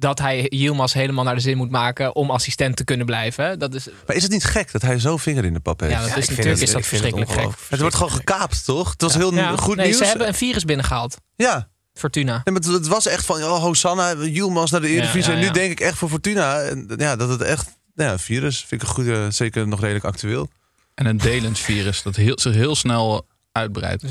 [0.00, 3.58] dat hij Yilmaz helemaal naar de zin moet maken om assistent te kunnen blijven.
[3.58, 5.92] Dat is, Maar is het niet gek dat hij zo'n vinger in de pap heeft?
[5.92, 7.68] ja, dat is natuurlijk is dat ik vind het verschrikkelijk gek.
[7.68, 8.90] Het wordt gewoon gekaapt, toch?
[8.90, 9.56] Het was heel Ja.
[9.56, 9.98] goed nee, nieuws.
[9.98, 11.16] Ze hebben een virus binnengehaald.
[11.36, 12.40] Ja, Fortuna.
[12.44, 15.32] Nee, maar het, was echt van, oh, Hosanna, Yilmaz naar de Eredivisie.
[15.32, 17.78] Ja, ja, En nu denk ik echt voor Fortuna en, ja, dat het echt...
[17.94, 20.48] Nou ja, virus vind ik een goede, zeker nog redelijk actueel.
[20.94, 24.04] En een delend virus dat heel, zich heel snel uitbreidt.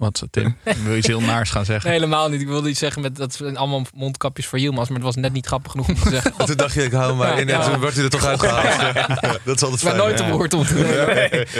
[0.00, 0.56] Wat, Tim?
[0.84, 1.90] Wil je iets heel naars gaan zeggen?
[1.90, 2.40] Nee, helemaal niet.
[2.40, 5.32] Ik wilde iets zeggen met dat zijn allemaal mondkapjes voor Yilmaz, maar het was net
[5.32, 6.32] niet grappig genoeg om te zeggen.
[6.38, 7.48] En toen dacht je, ik hou hem maar Ja, in.
[7.48, 7.70] En ja.
[7.70, 8.62] toen werd hij er toch uitgehaald.
[9.20, 9.96] Ja, dat is altijd Ik ben fijn.
[9.96, 10.86] nooit te behoord om te doen.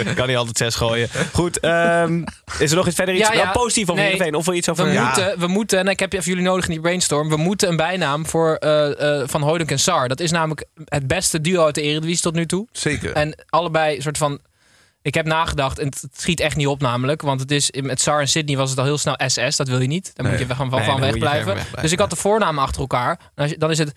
[0.05, 1.09] Nee, kan niet altijd zes gooien.
[1.33, 2.23] Goed, ehm,
[2.59, 3.51] is er nog iets verder iets Ja, ja.
[3.51, 4.11] positief over Nee.
[4.11, 4.35] Heerenveen?
[4.35, 4.85] Of wil je iets over...
[4.85, 5.05] We, Ja.
[5.05, 7.29] moeten, we moeten, en ik heb even jullie nodig in die brainstorm.
[7.29, 10.07] We moeten een bijnaam voor eh, eh, Van Hooydonk en Sar.
[10.07, 12.67] Dat is namelijk het beste duo uit de Eredivisie tot nu toe.
[12.71, 13.11] Zeker.
[13.11, 14.39] En allebei een soort van.
[15.01, 17.21] Ik heb nagedacht en het schiet echt niet op namelijk.
[17.21, 19.55] Want het is, met Sar en Sydney was het al heel snel SS.
[19.55, 20.11] Dat wil je niet.
[20.15, 20.37] Daar Nee.
[20.37, 21.45] moet je van, van, Nee, van ver wegblijven.
[21.45, 23.19] wegblijven, Dus ik had de voornamen achter elkaar.
[23.35, 23.91] Je- Dan is het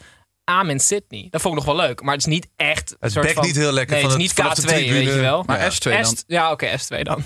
[0.44, 1.26] Amen Sydney.
[1.30, 2.02] Dat vond ik nog wel leuk.
[2.02, 2.96] Maar het is niet echt...
[3.00, 4.90] Het soort van, niet heel lekker Nee, van het is het- niet vanaf de K2,
[4.92, 5.42] weet je wel.
[5.46, 5.70] Maar Ja.
[5.70, 6.16] S2 dan?
[6.16, 7.24] S- ja, oké, S2 dan.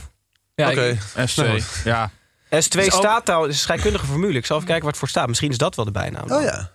[0.55, 0.83] Ja, Oké.
[0.85, 1.01] ik-
[1.31, 1.83] S2.
[1.85, 2.11] Ja.
[2.51, 4.39] S2 Dus ook- staat nou, is een scheikundige formule.
[4.39, 5.29] Ik zal even kijken wat het voor staat.
[5.29, 6.31] Misschien is dat wel de bijnaam.
[6.31, 6.71] Oh ja.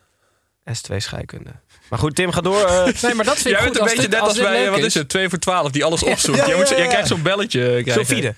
[0.72, 1.52] S2 scheikunde.
[1.94, 2.66] Maar goed, Tim, ga door.
[2.66, 4.66] eh, Nee, maar dat vind ik Jij bent een beetje dit- net als als bij,
[4.66, 6.38] eh, wat is het, 2 voor 12, die alles opzoekt.
[6.38, 7.60] Ja, jij, ja, krijgt zo'n belletje.
[7.84, 7.94] krijgen.
[8.06, 8.36] Sulfide.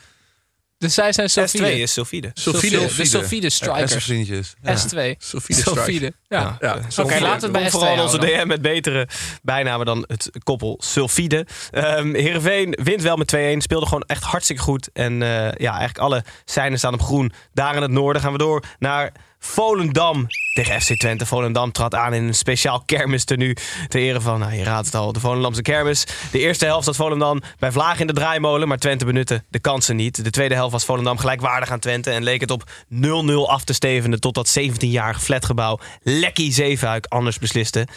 [0.77, 1.79] Dus zij zijn S2 Sofide.
[1.79, 2.31] is sulfide.
[2.33, 2.77] Sulfide.
[2.95, 4.03] De Sofide En zijn Strikers.
[4.03, 4.53] vriendjes.
[4.61, 4.75] Ja.
[4.77, 5.15] S2.
[5.17, 5.59] Sulfide.
[5.61, 6.13] Sofide.
[6.27, 6.57] Ja.
[6.59, 6.79] Ja.
[6.97, 8.17] Oké, laten we het bij Kom S2 vooral onze.
[8.19, 9.07] DM met betere
[9.41, 11.45] bijnamen dan het koppel sulfide.
[11.71, 13.61] Ehm Heerenveen wint wel met 2-1.
[13.61, 14.89] Speelde gewoon echt hartstikke goed.
[14.93, 17.31] En eh, ja, eigenlijk alle seinen staan op groen.
[17.53, 19.11] Daar in het noorden gaan we door naar
[19.47, 21.25] Volendam tegen FC Twente.
[21.25, 23.55] Volendam trad aan in een speciaal kermistenu.
[23.87, 26.07] Ter ere van, nou, je raadt het al, de Volendamse kermis.
[26.31, 28.67] De eerste helft had Volendam bij Vlaag in de draaimolen.
[28.67, 30.23] Maar Twente benutte de kansen niet.
[30.23, 32.11] De tweede helft was Volendam gelijkwaardig aan Twente.
[32.11, 33.05] En leek het op 0-0
[33.47, 34.19] af te stevenen.
[34.19, 37.87] Tot dat 17-jarige flatgebouw Lekkie Zeefuik anders besliste.
[37.87, 37.91] 1-0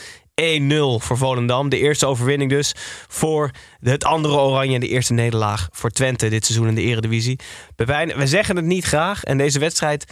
[0.98, 1.68] voor Volendam.
[1.68, 2.74] De eerste overwinning dus
[3.08, 4.74] voor het andere Oranje.
[4.74, 7.38] En de eerste nederlaag voor Twente dit seizoen in de Eredivisie.
[7.76, 9.24] We zeggen het niet graag.
[9.24, 10.04] En deze wedstrijd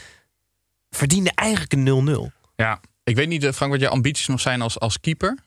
[0.96, 2.32] verdiende eigenlijk een 0-0.
[2.56, 5.38] Ja, ik weet niet, eh, Frank, wat jouw ambities nog zijn als, als keeper.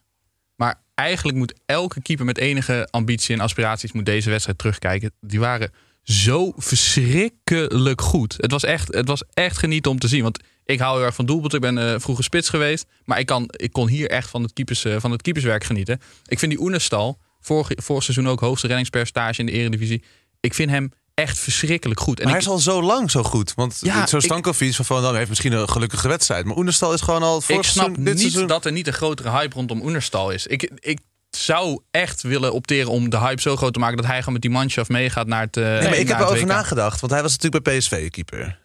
[0.55, 5.11] Maar eigenlijk moet elke keeper met enige ambitie en aspiraties moet deze wedstrijd terugkijken.
[5.21, 5.71] Die waren
[6.03, 8.35] zo verschrikkelijk goed.
[8.37, 10.23] Het was echt, het was echt genieten om te zien.
[10.23, 11.53] Want ik hou heel erg van doelpunt.
[11.53, 12.85] Ik ben eh, vroeger spits geweest.
[13.05, 15.99] Maar ik, kan, ik kon hier echt van het, keepers, eh, van het keeperswerk genieten.
[16.25, 20.03] Ik vind die Oenestal, vorig, vorig seizoen ook hoogste reddingspercentage in de Eredivisie.
[20.39, 22.17] Ik vind hem echt verschrikkelijk goed.
[22.19, 23.53] En Maar hij is al zo lang zo goed.
[23.55, 26.45] Want Ja, zo ik- Stankovic van Volendam heeft misschien een gelukkige wedstrijd.
[26.45, 28.47] Maar Oenerstal is gewoon al vorig ik snap seizoen, niet seizoen...
[28.47, 30.47] dat er niet een grotere hype rondom Oenerstal is.
[30.47, 30.99] Ik, ik
[31.29, 34.41] zou echt willen opteren om de hype zo groot te maken dat hij gewoon met
[34.41, 35.57] die manschaft meegaat naar het.
[35.57, 36.99] eh, Nee, maar ik heb erover nagedacht.
[36.99, 38.59] Want hij was natuurlijk bij PSV keeper.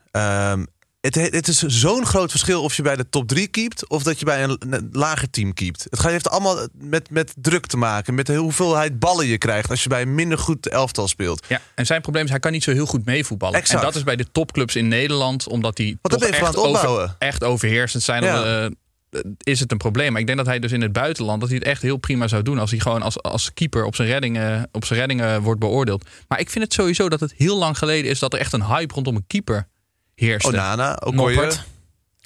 [1.05, 3.88] Het, het is zo'n groot verschil of je bij de top 3 keept...
[3.88, 5.86] of dat je bij een, een lager team keept.
[5.90, 8.14] Het heeft allemaal met, met druk te maken.
[8.14, 9.70] Met de hoeveelheid ballen je krijgt...
[9.70, 11.46] als je bij een minder goed elftal speelt.
[11.48, 13.62] Ja, en zijn probleem is hij kan niet zo heel goed meevoetballen.
[13.62, 17.44] En dat is bij de topclubs in Nederland, omdat die Want toch echt, over, echt
[17.44, 18.22] overheersend zijn.
[18.22, 18.64] Ja.
[18.64, 20.12] eh, is het een probleem.
[20.12, 22.28] Maar ik denk dat hij dus in het buitenland dat hij het echt heel prima
[22.28, 25.61] zou doen als hij gewoon als, als keeper op zijn reddingen, op zijn reddingen wordt
[25.61, 26.05] beoordeeld.
[26.28, 28.66] Maar ik vind het sowieso dat het heel lang geleden is dat er echt een
[28.66, 29.68] hype rondom een keeper
[30.15, 30.49] heerste.
[30.49, 31.65] Onana, Okoye, Noppert.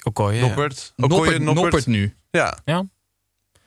[0.03, 0.41] Okoye, ja.
[0.41, 0.93] Noppert.
[0.97, 2.15] Okoye, Noppert, Noppert nu.
[2.31, 2.85] Ja, Ja.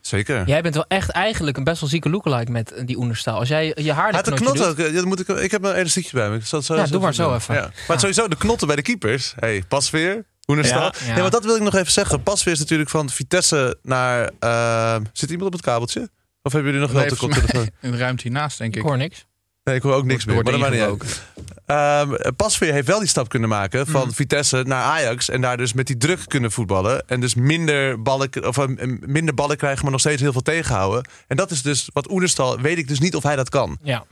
[0.01, 0.47] zeker.
[0.47, 3.39] Jij bent wel echt eigenlijk een best wel zieke lookalike met die Oenerstal.
[3.39, 4.91] Als jij je haar Hij had een een knotje knot doet- ook.
[4.93, 6.37] Ja, dat moet ik, ik heb een elastiekje bij me.
[6.37, 7.35] Ik zal het zo Ja, doe maar zo doen.
[7.37, 7.55] even.
[7.55, 7.71] Ja.
[7.89, 9.33] Maar sowieso de knotten bij de keepers.
[9.37, 10.81] Hey, Pasveer, Oenerstal.
[10.83, 10.93] Ja.
[11.05, 11.13] Ja.
[11.13, 12.23] Nee, want dat wil ik nog even zeggen.
[12.23, 14.31] Pasveer is natuurlijk van Vitesse naar...
[14.39, 16.11] eh, zit iemand op het kabeltje?
[16.43, 17.69] Of hebben jullie nog wel te koptelefoon?
[17.81, 18.87] Een ruimte hiernaast, denk Ik ik.
[18.87, 19.27] hoor niks.
[19.65, 20.35] Nee, ik hoor ook niks meer.
[20.35, 21.23] Maar dat maakt niet uit.
[21.67, 24.13] Ehm, Pasveer heeft wel die stap kunnen maken van Mm.
[24.13, 25.29] Vitesse naar Ajax.
[25.29, 27.09] En daar dus met die druk kunnen voetballen.
[27.09, 28.67] En dus minder ballen, of, eh,
[29.01, 31.09] minder ballen krijgen, maar nog steeds heel veel tegenhouden.
[31.27, 32.61] En dat is dus wat Oenerstal...
[32.61, 33.79] Weet ik dus niet of hij dat kan.
[33.83, 34.05] Ja.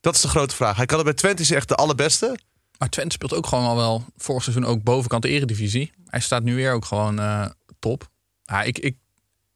[0.00, 0.76] Dat is de grote vraag.
[0.76, 2.38] Hij kan het bij Twente is echt de allerbeste.
[2.78, 5.92] Maar Twente speelt ook gewoon al wel vorig seizoen ook bovenkant de eredivisie.
[6.06, 7.46] Hij staat nu weer ook gewoon eh,
[7.78, 8.08] top.
[8.44, 8.96] Ja, ik, ik,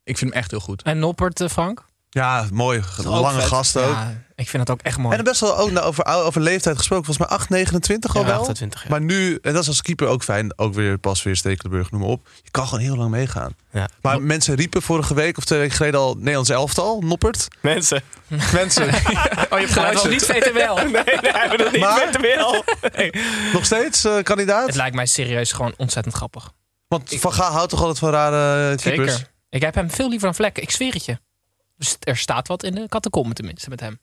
[0.05, 0.83] ik vind hem echt heel goed.
[0.83, 1.85] En Noppert, eh, Frank?
[2.17, 2.83] Ja, mooi.
[3.05, 3.49] Lange vet.
[3.49, 3.91] gasten ook.
[3.93, 5.17] Ja, ik vind dat ook echt mooi.
[5.17, 7.05] En best wel ook nou, over, over leeftijd gesproken.
[7.05, 8.39] Volgens mij 8, 29 al Ja, wel.
[8.39, 8.89] 28, ja.
[8.91, 10.59] Maar nu, en dat is als keeper ook fijn.
[10.59, 12.29] Ook weer pas weer Stekelenburg, noem maar op.
[12.43, 13.57] Je kan gewoon heel lang meegaan.
[13.71, 13.89] Ja.
[14.01, 17.01] Maar mensen riepen vorige week of twee weken geleden al Nederlands elftal.
[17.01, 17.49] Noppert.
[17.61, 18.03] Mensen.
[18.53, 18.85] Mensen.
[18.89, 18.91] oh,
[19.61, 20.37] je hebt van niet het.
[20.37, 20.75] VTWL.
[20.97, 22.65] Nee, nee, hij bedoelt niet Maar- met wel.
[22.97, 23.11] Nee.
[23.53, 24.67] Nog steeds eh, kandidaat?
[24.67, 26.51] Het lijkt mij serieus gewoon ontzettend grappig.
[26.89, 29.13] Want Van Gaal houdt toch altijd van rare eh, keepers?
[29.13, 29.31] Zeker.
[29.49, 30.63] Ik heb hem veel liever dan Vlekken.
[30.63, 31.19] Ik zweer het je.
[31.79, 33.99] Dus er staat wat in de catacomben tenminste met hem.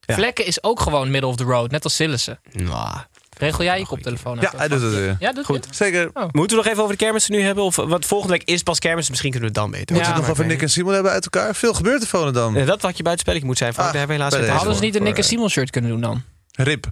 [0.00, 0.14] Ja.
[0.14, 1.70] Vlekken is ook gewoon middle of the road.
[1.70, 2.40] Net als Sillissen.
[2.52, 2.96] Nou,
[3.38, 4.38] Regel jij je koptelefoon?
[4.40, 5.16] Ja, hij doet het.
[5.18, 5.66] Ja, doet Goed.
[5.68, 5.74] je?
[5.74, 6.10] Zeker.
[6.32, 7.64] Moeten we nog even over de kermis nu hebben?
[7.64, 9.08] Of, want volgende week is pas kermis.
[9.08, 9.94] Misschien kunnen we het dan weten.
[9.94, 11.54] Moeten we Ja, het nog over ik Nick en Simon hebben uit elkaar?
[11.54, 12.56] Veel gebeurt er Volendam.
[12.56, 13.72] Eh, dat had je buitenspelletje moet zijn.
[13.72, 13.86] Frank.
[13.88, 14.86] Ah, Daar hebben we helaas Hadden ze voor.
[14.86, 16.22] niet een Nick en Simon shirt kunnen doen dan?
[16.52, 16.86] Rip.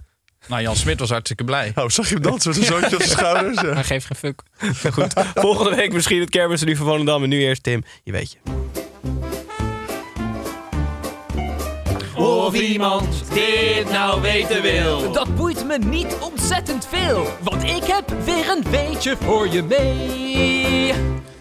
[0.47, 1.71] Nou, Jan Smit was hartstikke blij.
[1.75, 3.61] Oh, zag je hem dansen met een zoontje op zijn schouders?
[3.61, 3.73] Ja.
[3.73, 4.41] Hij geeft geen fuck.
[4.93, 5.13] Goed.
[5.45, 7.23] Volgende week misschien het kermis nu van Volendam.
[7.23, 7.83] En nu eerst Tim.
[8.03, 8.37] Je weet je.
[12.47, 15.11] Of iemand dit nou weten wil.
[15.11, 20.93] Dat boeit me niet ontzettend veel, want ik heb weer een weetje voor je mee.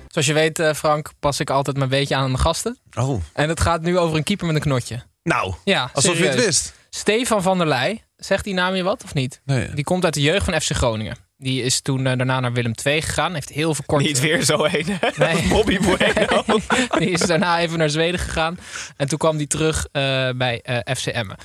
[0.08, 2.78] Zoals je weet, eh, Frank, pas ik altijd mijn weetje aan aan de gasten.
[2.98, 5.02] Oh, En het gaat nu over een keeper met een knotje.
[5.22, 5.54] nou.
[5.64, 6.74] Ja, Alsof je het wist.
[6.90, 8.04] Stefan van der Leij.
[8.16, 9.40] Zegt die naam je wat of niet?
[9.44, 9.68] Nee.
[9.74, 11.16] Die komt uit de jeugd van FC Groningen.
[11.38, 13.34] Die is toen eh, daarna naar Willem II gegaan.
[13.34, 14.02] Heeft heel veel kort...
[14.02, 14.86] Niet weer zo heen.
[15.16, 15.48] Nee.
[15.52, 16.42] Bobby Bueno.
[16.98, 18.58] die is daarna even naar Zweden gegaan.
[18.96, 21.36] En toen kwam hij terug eh, bij eh FC Emmen.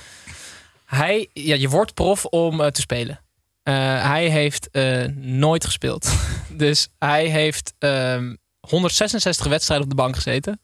[0.84, 3.20] Hij, ja, je wordt prof om te spelen.
[3.62, 4.68] Hij heeft
[5.14, 6.12] nooit gespeeld.
[6.64, 10.60] dus hij heeft ehm, 166 wedstrijden op de bank gezeten.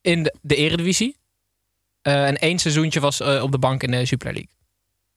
[0.00, 1.16] In de, de eredivisie.
[2.02, 4.57] En één seizoentje was op de bank in de Super League.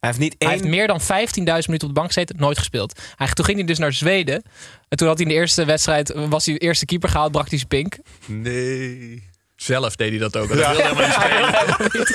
[0.02, 0.58] Hij heeft niet Hij één...
[0.58, 1.06] heeft meer dan 15.000
[1.44, 3.00] minuten op de bank gezeten, nooit gespeeld.
[3.16, 4.42] Hij, toen ging hij dus naar Zweden.
[4.88, 7.48] En toen had hij in de eerste wedstrijd, was hij de eerste keeper gehaald, brak
[7.48, 7.96] hij zijn pink.
[8.26, 9.30] Nee.
[9.56, 10.48] Zelf deed hij dat ook.
[10.48, 12.10] Dat wilde helemaal niet spelen.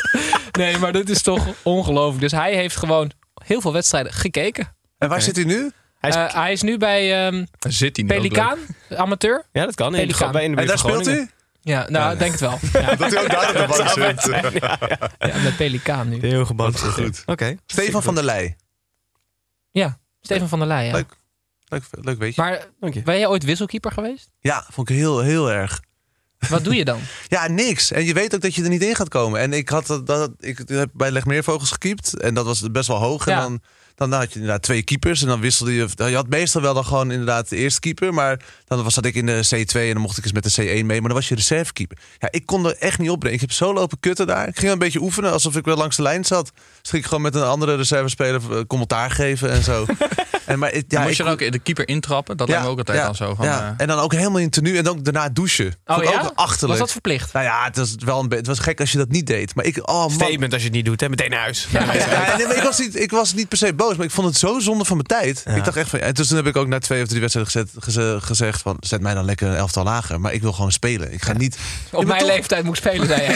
[0.51, 2.21] Nee, maar dit is toch ongelooflijk.
[2.21, 3.11] Dus hij heeft gewoon
[3.43, 4.75] heel veel wedstrijden gekeken.
[4.97, 5.71] En waar zit hij nu?
[5.99, 8.57] Hij is- Hij hij is nu bij ehm, Dan zit hij nu Pelikaan,
[8.95, 9.45] amateur.
[9.51, 9.85] Ja, dat kan.
[9.87, 10.31] In de, Pelikaan.
[10.31, 11.27] bij in de En daar speelt hij?
[11.67, 12.59] Ja, nou, denk het wel.
[12.81, 14.61] Ja, Dat hij ook daar op de bank zit.
[15.31, 16.19] ja, met Pelikaan nu.
[16.19, 17.23] Heel gebankt goed.
[17.25, 17.55] Oké.
[17.65, 18.55] Stefan van der Leij.
[19.71, 20.85] Ja, Steven van der Leij.
[20.85, 20.91] Ja.
[20.91, 21.17] Leuk.
[21.69, 22.41] Leuk, leuk weet je.
[22.41, 23.01] Maar Dank je.
[23.01, 24.29] ben jij ooit wisselkeeper geweest?
[24.39, 25.81] Ja, vond ik heel, heel erg.
[26.49, 26.99] Wat doe je dan?
[27.27, 27.91] Ja, niks.
[27.91, 29.39] En je weet ook dat je er niet in gaat komen.
[29.39, 32.19] En ik had dat, dat ik heb bij Legmeervogels gekiept.
[32.19, 33.25] En dat was best wel hoog.
[33.25, 33.35] Ja.
[33.35, 33.61] En dan,
[33.95, 35.21] dan had je inderdaad twee keepers.
[35.21, 35.87] En dan wisselde je.
[35.95, 38.13] Je had meestal wel dan gewoon inderdaad de eerste keeper.
[38.13, 40.61] Maar dan was, zat ik in de C2 en dan mocht ik eens met de
[40.61, 40.85] C1 mee.
[40.85, 41.97] Maar dan was je reservekeeper.
[42.19, 43.35] Ja, ik kon er echt niet opbrengen.
[43.35, 44.47] Ik heb zo lopen kutten daar.
[44.47, 46.51] Ik ging een beetje oefenen alsof ik wel langs de lijn zat.
[46.81, 49.85] Dus ging ik gewoon met een andere reservespeler eh, commentaar geven en zo.
[50.47, 52.37] en maar, ja, je dan ook de keeper intrappen?
[52.37, 53.35] Dat lijkt me ook altijd dan zo.
[53.35, 53.59] Van, ja.
[53.61, 54.77] eh, En dan ook helemaal in tenue.
[54.77, 55.65] En dan daarna douchen.
[55.67, 55.95] Ik ja?
[55.95, 56.69] ook achterlijk.
[56.69, 57.33] Was dat verplicht?
[57.33, 59.55] Nou ja, het was wel een het was gek als je dat niet deed.
[59.55, 60.11] Maar ik, oh man.
[60.11, 61.09] Statement als je het niet doet, hè?
[61.09, 61.67] meteen naar huis.
[61.71, 64.27] Ja, nee, maar ik, was niet, ik was niet per se boos, maar ik vond
[64.27, 65.43] het zo zonde van mijn tijd.
[65.55, 67.53] Ik dacht echt van, en dus toen heb ik ook na twee of drie wedstrijden
[67.53, 70.19] gezet, geze- gezegd van, zet mij dan lekker een elftal lager.
[70.21, 71.13] Maar ik wil gewoon spelen.
[71.13, 71.57] Ik ga niet.
[71.91, 73.35] Op Ja, mijn toch- leeftijd moet ik spelen, zei jij.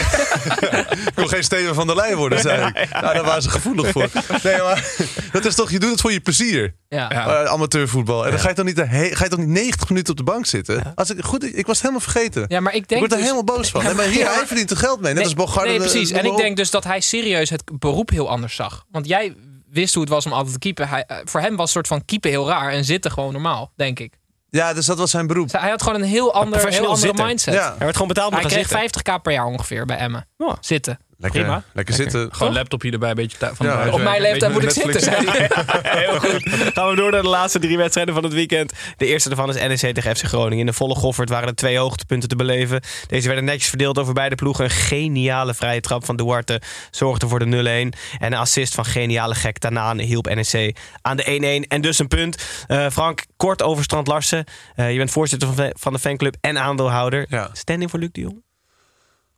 [1.12, 2.88] Ik wil geen Steven van der Leyen worden, zei ik.
[3.00, 4.08] Nou, daar waren ze gevoelig voor.
[4.42, 4.84] Nee, maar
[5.32, 6.74] dat is toch, je doet het voor je plezier.
[6.88, 7.01] Ja.
[7.10, 8.24] Eh, amateurvoetbal.
[8.24, 10.46] En dan ga je toch niet, ga je toch niet 90 minuten op de bank
[10.46, 10.92] zitten?
[10.94, 12.44] Als ik, goed, ik was het helemaal vergeten.
[12.48, 13.80] Ja, maar ik ik denk word er dus- helemaal boos van.
[13.80, 14.32] Ja, Nee, maar hier, ja.
[14.32, 15.04] hij verdient er geld mee.
[15.14, 15.68] Net nee, als Bogarde.
[15.68, 16.10] nee, de- precies.
[16.10, 18.84] En ik denk dus dat hij serieus het beroep heel anders zag.
[18.90, 19.34] Want jij
[19.70, 20.88] wist hoe het was om altijd te keepen.
[20.88, 23.98] Hij, eh, voor hem was soort van keepen heel raar en zitten gewoon normaal, denk
[23.98, 24.14] ik.
[24.50, 25.52] Ja, dus dat was zijn beroep.
[25.52, 27.26] Hij had gewoon een heel, ander, heel andere zitten.
[27.26, 27.54] mindset.
[27.54, 27.68] Ja.
[27.68, 28.78] Hij werd gewoon betaald Hij kreeg zitten.
[28.78, 30.28] 50k per jaar ongeveer bij Emmen.
[30.38, 30.56] Ja.
[30.60, 30.98] Zitten.
[31.22, 31.62] Lekker, Prima.
[31.72, 32.28] lekker zitten.
[32.34, 35.34] Gewoon laptopje erbij, een beetje van Ja, op mijn leeftijd moet ik zitten, Netflix.
[35.34, 35.48] zei
[35.82, 36.00] hij.
[36.04, 36.42] Heel goed.
[36.74, 38.72] Gaan we door naar de laatste drie wedstrijden van het weekend.
[38.96, 40.58] De eerste daarvan is NEC tegen FC Groningen.
[40.58, 42.80] In de volle Goffert waren er twee hoogtepunten te beleven.
[43.06, 44.64] Deze werden netjes verdeeld over beide ploegen.
[44.64, 46.60] Een geniale vrije trap van Duarte
[46.90, 47.98] zorgde voor de 0-1.
[48.18, 51.68] En een assist van geniale gek Tanaan hielp NEC aan de 1-1.
[51.68, 52.42] En dus een punt.
[52.66, 54.44] Eh, Frank, kort over Strand Larsen.
[54.74, 57.26] Eh, je bent voorzitter van de- van de fanclub en aandeelhouder.
[57.28, 57.48] Ja.
[57.52, 58.42] Standing voor Luc de Jong?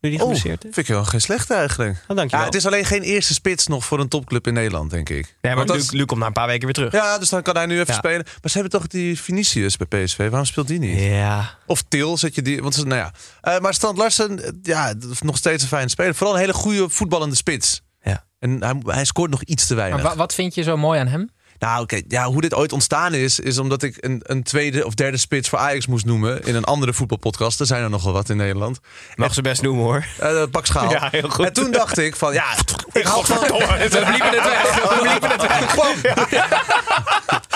[0.04, 0.40] Nu die Oh, is?
[0.40, 1.90] vind ik wel geen slechte eigenlijk.
[2.08, 2.40] Oh, dankjewel.
[2.40, 5.36] Ja, het is alleen geen eerste spits nog voor een topclub in Nederland, denk ik.
[5.40, 6.92] Nee, maar Luc, is- Luc komt na een paar weken weer terug.
[6.92, 7.98] Ja, dus dan kan hij nu even Ja.
[7.98, 8.22] spelen.
[8.24, 10.16] Maar ze hebben toch die Vinicius bij PSV.
[10.28, 11.00] Waarom speelt die niet?
[11.00, 11.58] Ja.
[11.66, 12.62] Of Til, zet je die.
[12.62, 13.12] Want ze- nou ja.
[13.40, 16.14] Eh, maar Strand Larsen, ja, dat is nog steeds een fijne speler.
[16.14, 17.82] Vooral een hele goede voetballende spits.
[18.02, 18.24] Ja.
[18.38, 20.02] En hij, hij scoort nog iets te weinig.
[20.02, 21.30] Maar wat vind je zo mooi aan hem?
[21.58, 22.00] Nou, oké.
[22.08, 25.48] Ja, hoe dit ooit ontstaan is, is omdat ik een, een tweede of derde spits
[25.48, 26.42] voor Ajax moest noemen.
[26.42, 27.60] In een andere voetbalpodcast.
[27.60, 28.78] Er zijn er nogal wat in Nederland.
[29.14, 30.06] Mag ze best noemen hoor.
[30.18, 30.90] Eh pak schaal.
[30.90, 31.46] Ja, heel goed.
[31.46, 32.44] En toen dacht ik van, ja,
[32.92, 33.38] ik hou van...
[33.38, 34.74] We bliepen het weg.
[34.82, 35.74] We bliepen het weg.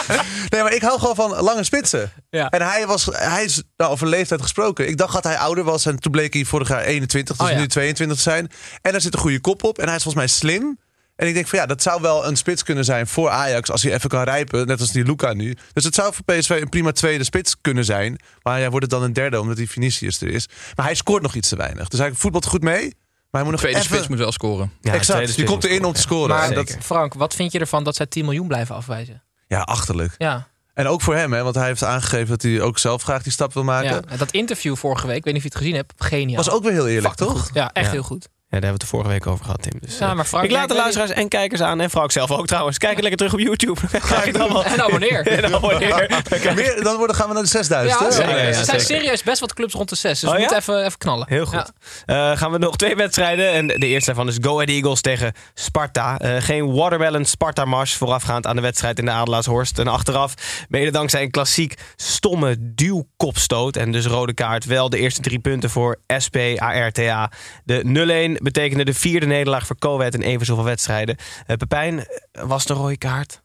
[0.51, 2.13] nee, maar ik hou gewoon van lange spitsen.
[2.31, 2.49] Ja.
[2.49, 4.89] En hij, was, hij is nou, over leeftijd gesproken.
[4.89, 5.87] Ik dacht dat hij ouder was.
[5.87, 7.59] En toen bleek hij vorig jaar 21, dus Oh, ja.
[7.59, 8.51] nu 22 te zijn.
[8.83, 9.79] En daar zit een goede kop op.
[9.79, 10.79] En hij is volgens mij slim.
[11.19, 13.71] En ik denk van ja, dat zou wel een spits kunnen zijn voor Ajax.
[13.71, 14.67] Als hij even kan rijpen.
[14.67, 15.57] Net als die Luca nu.
[15.73, 18.19] Dus het zou voor PSV een prima tweede spits kunnen zijn.
[18.43, 20.49] Maar hij wordt het dan een derde, omdat die Vinicius er is.
[20.75, 21.89] Maar hij scoort nog iets te weinig.
[21.89, 22.83] Dus hij voetbalt goed mee.
[23.31, 23.91] Maar hij moet nog Tweede even...
[23.95, 24.73] spits moet wel scoren.
[24.81, 26.29] Ja, exact, die spits komt erin om te scoren.
[26.37, 29.23] Maar dat, Frank, wat vind je ervan dat zij 10 miljoen blijven afwijzen?
[29.47, 30.15] ja, achterlijk.
[30.19, 33.23] Ja, En ook voor hem, hè, want hij heeft aangegeven dat hij ook zelf graag
[33.23, 34.05] die stap wil maken.
[34.11, 34.17] ja.
[34.17, 36.37] Dat interview vorige week, ik weet niet of je het gezien hebt, geniaal.
[36.37, 37.41] Was ook weer heel eerlijk, toch?
[37.41, 37.51] goed.
[37.55, 37.93] Ja, echt Ja.
[37.93, 38.29] heel goed.
[38.51, 39.73] Ja, daar hebben we het de vorige week over gehad, Tim.
[39.81, 41.81] Dus, Ja, eh, maar Frank, ik laat de ik luisteraars en kijkers aan.
[41.81, 42.79] En Frank zelf ook trouwens.
[42.79, 43.81] Kijk lekker terug op YouTube.
[43.91, 44.65] Je het allemaal.
[44.65, 45.27] En abonneer.
[45.39, 46.23] En abonneer.
[46.55, 48.01] Meer, dan worden, gaan we naar de 6000.
[48.01, 50.21] Ja, ja, ja, er zijn serieus best wat clubs rond de 6.
[50.21, 50.49] Dus Oh, we ja?
[50.51, 51.27] moeten even, even knallen.
[51.29, 51.73] Heel goed.
[52.07, 52.31] Ja.
[52.33, 53.53] Eh, gaan we nog twee wedstrijden.
[53.53, 56.19] En de eerste daarvan is Go Ahead Eagles tegen Sparta.
[56.19, 59.79] Eh, geen watermelon Sparta-mars voorafgaand aan de wedstrijd in de Adelaarshorst.
[59.79, 60.35] En achteraf,
[60.69, 63.77] mede dankzij een klassiek stomme duwkopstoot.
[63.77, 64.65] En dus rode kaart.
[64.65, 67.31] Wel de eerste drie punten voor SP ARTA.
[67.65, 71.17] De 0-1 betekende de vierde nederlaag voor Coët in even zoveel wedstrijden.
[71.47, 73.43] Eh, Pepijn, was de rode kaart?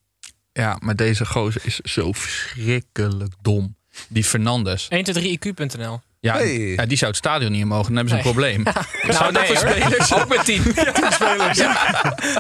[0.52, 3.76] Ja, maar deze gozer is zo verschrikkelijk dom.
[4.08, 4.88] Die Fernandes.
[4.96, 6.02] 123iq.nl.
[6.20, 6.58] Ja, Hey.
[6.58, 7.86] ja, die zou het stadion niet in mogen.
[7.86, 8.64] Dan hebben ze een probleem.
[9.08, 9.76] Nou, nee, voor hoor.
[9.76, 10.14] spelers?
[10.14, 10.64] Ook met 10.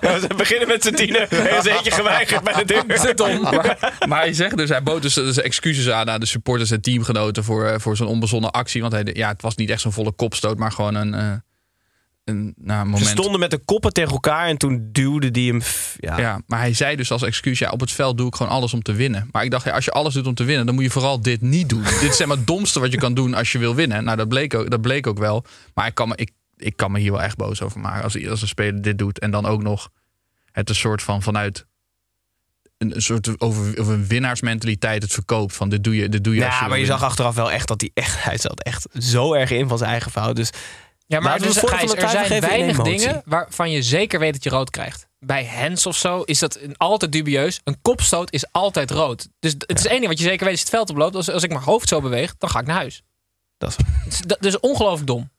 [0.01, 1.29] Ja, ze beginnen met z'n tienen.
[1.29, 3.15] Er is eentje geweigerd bij de deur.
[3.15, 3.41] Dom.
[3.41, 6.81] Maar, maar hij zegt dus, hij bood dus, dus excuses aan aan de supporters en
[6.81, 8.81] teamgenoten voor, eh, voor zo'n onbezonnen actie.
[8.81, 11.31] Want hij, ja, het was niet echt zo'n volle kopstoot, maar gewoon een, eh,
[12.23, 13.03] een nou, moment.
[13.03, 15.61] Ze stonden met de koppen tegen elkaar en toen duwde die hem.
[15.99, 16.17] Ja.
[16.17, 18.73] Ja, maar hij zei dus als excuus, ja, op het veld doe ik gewoon alles
[18.73, 19.29] om te winnen.
[19.31, 21.21] Maar ik dacht, ja, als je alles doet om te winnen, dan moet je vooral
[21.21, 21.83] dit niet doen.
[22.01, 24.03] dit is zeg maar het domste wat je kan doen als je wil winnen.
[24.03, 25.45] Nou, dat bleek ook, dat bleek ook wel.
[25.73, 28.03] Maar ik kan, me, ik, ik kan me hier wel echt boos over maken.
[28.03, 29.89] Als, als een speler dit doet en dan ook nog
[30.51, 31.65] het een soort van vanuit
[32.77, 35.55] een, soort over, over een winnaarsmentaliteit het verkoopt.
[35.55, 37.51] Van dit doe je, dit doe je als Ja, je maar je zag achteraf wel
[37.51, 40.35] echt dat hij echt, hij zat echt zo erg in van zijn eigen fout.
[40.35, 40.49] Dus
[41.13, 44.69] Ja, maar dus, Gijs, er zijn weinig dingen waarvan je zeker weet dat je rood
[44.69, 45.07] krijgt.
[45.19, 47.59] Bij Hens of zo is dat een- altijd dubieus.
[47.63, 49.27] Een kopstoot is altijd rood.
[49.39, 51.15] Dus het is één ding wat je zeker weet als je het veld oploopt.
[51.15, 53.01] Als, als ik mijn hoofd zo beweeg, dan ga ik naar huis.
[53.57, 55.31] dat is, is, dat, dus ongelooflijk dom.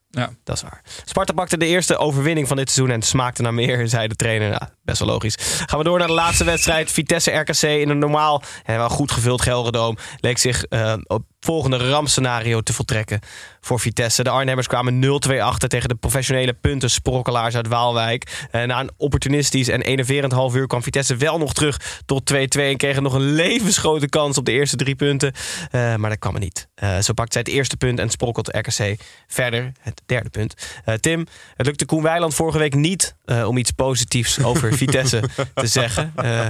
[0.45, 0.83] dat is waar.
[1.05, 4.51] Sparta pakte de eerste overwinning van dit seizoen en smaakte naar meer, zei de trainer.
[4.51, 5.37] Ja, best wel logisch.
[5.67, 6.93] Gaan we door naar de laatste wedstrijd.
[6.93, 9.99] Vitesse RKC in een normaal en wel goed gevuld Gelredome.
[10.21, 13.21] Leek zich eh, op volgende rampscenario te voltrekken
[13.61, 14.23] voor Vitesse.
[14.23, 18.47] De Arnhemmers kwamen 0-2 achter tegen de professionele puntensprokkelaars uit Waalwijk.
[18.51, 22.37] Eh, na een opportunistisch en enerverend half uur kwam Vitesse wel nog terug tot 2-2
[22.61, 25.33] en kregen nog een levensgrote kans op de eerste drie punten.
[25.71, 26.69] Eh, maar dat kwam er niet.
[27.01, 30.55] Zo pakt zij het eerste punt en sprokkelt RKC verder het derde punt.
[31.01, 35.23] Tim, het lukte Koen Weiland vorige week niet eh, om iets positiefs over Vitesse
[35.55, 36.13] te zeggen.
[36.17, 36.49] Eh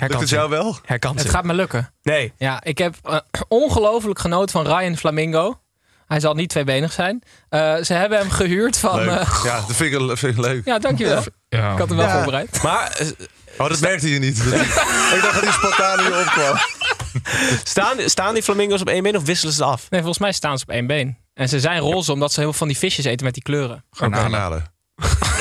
[0.00, 0.78] Lukt het jou wel?
[0.84, 1.90] Het gaat me lukken.
[2.02, 2.32] Nee.
[2.36, 5.60] Ja, ik heb eh, ongelooflijk genoten van Ryan Flamingo.
[6.06, 7.22] Hij zal niet tweebenig zijn.
[7.48, 9.04] Eh, ze hebben hem gehuurd van...
[9.04, 9.08] Leuk.
[9.20, 10.64] eh, ja, dat vind ik, vind ik leuk.
[10.64, 11.22] ja, dankjewel.
[11.48, 11.72] Ja.
[11.72, 12.12] Ik had hem wel Ja.
[12.14, 12.62] voorbereid.
[12.62, 13.00] Maar
[13.58, 14.38] Oh, dat merkte je niet.
[14.38, 14.50] ik
[15.22, 16.56] dacht dat die spontaan hier opkwam.
[17.64, 19.80] staan, staan die flamingo's op één been of wisselen ze af?
[19.90, 21.16] Nee, volgens mij staan ze op één been.
[21.34, 23.84] En ze zijn roze omdat ze heel veel van die visjes eten met die kleuren.
[23.90, 24.72] Garnalen.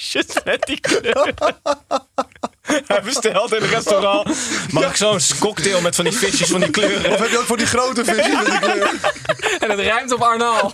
[0.00, 1.34] Visjes met die kleur.
[2.86, 4.36] Hij bestelt in een restaurant.
[4.70, 7.12] Mag ik zo'n cocktail met van die visjes van die kleuren?
[7.12, 8.90] Of heb je ook voor die grote visjes met die kleur?
[9.60, 10.70] En het ruimt op Arnaal.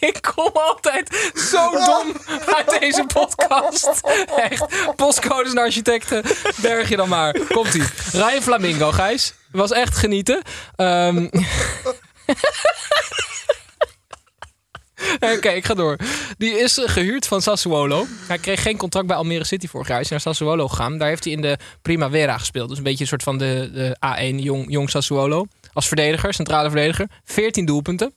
[0.00, 2.16] Ik kom altijd zo dom
[2.56, 3.90] uit deze podcast.
[4.36, 4.64] Echt.
[4.96, 6.22] Postcodes en architecten.
[6.56, 7.38] Berg je dan maar.
[7.48, 7.84] Komt-ie.
[8.12, 9.34] Ryan Flamingo, Gijs.
[9.52, 10.42] Was echt genieten.
[10.76, 11.26] Ehm
[15.36, 15.96] Oké, ik ga door.
[16.38, 18.06] Die is eh, gehuurd van Sassuolo.
[18.26, 19.96] Hij kreeg geen contract bij Almere City vorig jaar.
[19.96, 20.98] Hij is naar Sassuolo gegaan.
[20.98, 22.68] Daar heeft hij in de Primavera gespeeld.
[22.68, 23.96] Dus een beetje een soort van de, de
[24.32, 25.46] A1 jong, jong Sassuolo.
[25.72, 27.08] Als verdediger, centrale verdediger.
[27.24, 28.14] 14 doelpunten.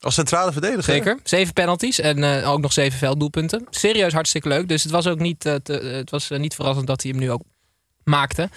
[0.00, 0.82] Als centrale verdediger?
[0.94, 1.18] Zeker.
[1.22, 3.66] Zeven penalties en eh, ook nog zeven velddoelpunten.
[3.70, 4.68] Serieus hartstikke leuk.
[4.68, 7.20] Dus het was ook niet, eh, te- eh, het was, niet verrassend dat hij hem
[7.20, 7.42] nu ook
[8.04, 8.48] maakte.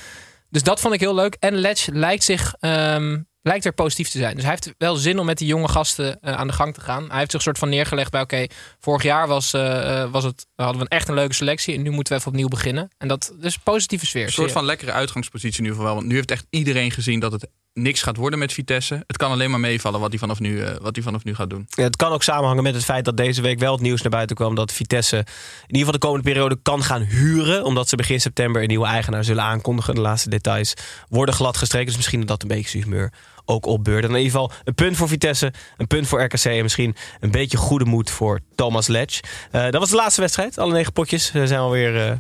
[0.50, 1.36] Dus dat vond ik heel leuk.
[1.40, 4.36] En Letch lijkt, zich, ehm, lijkt er positief te zijn.
[4.36, 6.82] Dus hij heeft wel zin om met die jonge gasten eh, aan de gang te
[6.82, 7.08] gaan.
[7.10, 8.22] Hij heeft zich een soort van neergelegd bij...
[8.22, 8.46] oké,
[8.80, 11.76] vorig jaar was, eh, eh, was het, hadden we een echt een leuke selectie...
[11.76, 12.90] en nu moeten we even opnieuw beginnen.
[12.98, 14.26] En dat is een positieve sfeer.
[14.26, 15.96] Een soort van lekkere uitgangspositie in ieder geval.
[15.96, 17.48] Want nu heeft echt iedereen gezien dat het
[17.78, 19.04] niks gaat worden met Vitesse.
[19.08, 21.50] Het kan alleen maar meevallen wat hij vanaf nu, eh, wat hij vanaf nu gaat
[21.50, 21.66] doen.
[21.70, 24.12] Ja, het kan ook samenhangen met het feit dat deze week wel het nieuws naar
[24.12, 25.24] buiten kwam dat Vitesse in
[25.68, 27.64] ieder geval de komende periode kan gaan huren.
[27.64, 29.96] Omdat ze begin september een nieuwe eigenaar zullen aankondigen.
[29.96, 30.74] De laatste details
[31.10, 31.88] worden glad gestreken.
[31.88, 33.14] Dus misschien dat een beetje humeur
[33.46, 34.10] ook opbeurden.
[34.10, 36.46] In ieder geval een punt voor Vitesse, een punt voor RKC...
[36.46, 39.20] en misschien een beetje goede moed voor Thomas Letch.
[39.52, 40.58] Uh, dat was de laatste wedstrijd.
[40.58, 41.96] Alle negen potjes uh, zijn alweer...
[41.96, 42.12] Uh,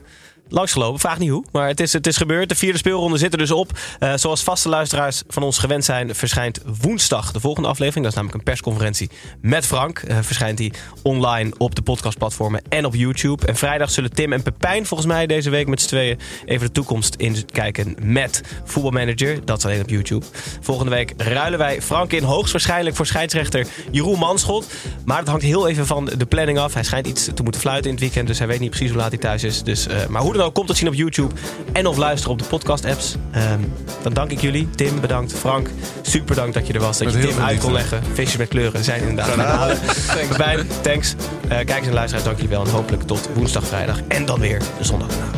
[0.49, 0.99] langsgelopen.
[0.99, 2.49] Vraag niet hoe, maar het is, het is gebeurd.
[2.49, 3.71] De vierde speelronde zit er dus op.
[3.99, 8.03] Uh, zoals vaste luisteraars van ons gewend zijn, verschijnt woensdag de volgende aflevering.
[8.03, 9.09] Dat is namelijk een persconferentie
[9.41, 10.01] met Frank.
[10.07, 10.73] Uh, verschijnt die
[11.03, 13.45] online op de podcastplatformen en op YouTube.
[13.45, 16.73] En vrijdag zullen Tim en Pepijn volgens mij deze week met z'n tweeën even de
[16.73, 19.45] toekomst inkijken met voetbalmanager.
[19.45, 20.25] Dat is alleen op YouTube.
[20.61, 24.67] Volgende week ruilen wij Frank in hoogstwaarschijnlijk voor scheidsrechter Jeroen Manschot.
[25.05, 26.73] Maar het hangt heel even van de planning af.
[26.73, 28.97] Hij schijnt iets te moeten fluiten in het weekend, dus hij weet niet precies hoe
[28.97, 29.63] laat hij thuis is.
[29.63, 31.33] Dus, uh, maar hoe dan ook, komt het zien op YouTube
[31.71, 33.15] en of luisteren op de podcast-apps.
[33.35, 34.69] Um, dan dank ik jullie.
[34.69, 35.33] Tim, bedankt.
[35.33, 35.69] Frank,
[36.01, 36.97] super bedankt dat je er was.
[36.97, 38.03] Dat je Tim uit kon leggen.
[38.13, 39.79] Feestjes met kleuren zijn inderdaad.
[40.15, 40.37] thanks.
[40.37, 41.15] Bij, thanks.
[41.43, 42.65] Uh, kijkers en luisteraars, dank jullie wel.
[42.65, 45.36] En hopelijk tot woensdag, vrijdag en dan weer de zondag.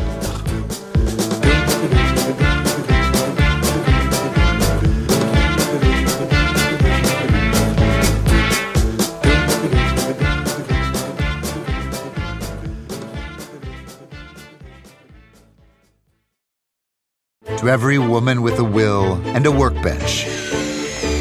[17.60, 20.24] To every woman with a will and a workbench.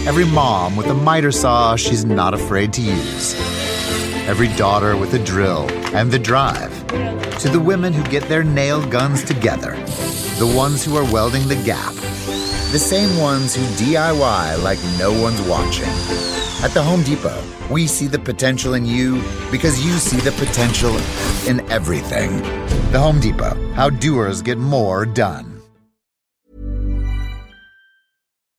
[0.08, 3.36] Every mom with a miter saw she's not afraid to use.
[4.26, 6.72] Every daughter with a drill and the drive.
[7.40, 9.72] To the women who get their nail guns together.
[10.40, 11.94] The ones who are welding the gap.
[12.72, 15.90] The same ones who DIY like no one's watching.
[16.64, 19.22] At the Home Depot, we see the potential in you
[19.52, 20.96] because you see the potential
[21.50, 22.42] in everything.
[22.94, 25.49] The Home Depot, how doers get more done.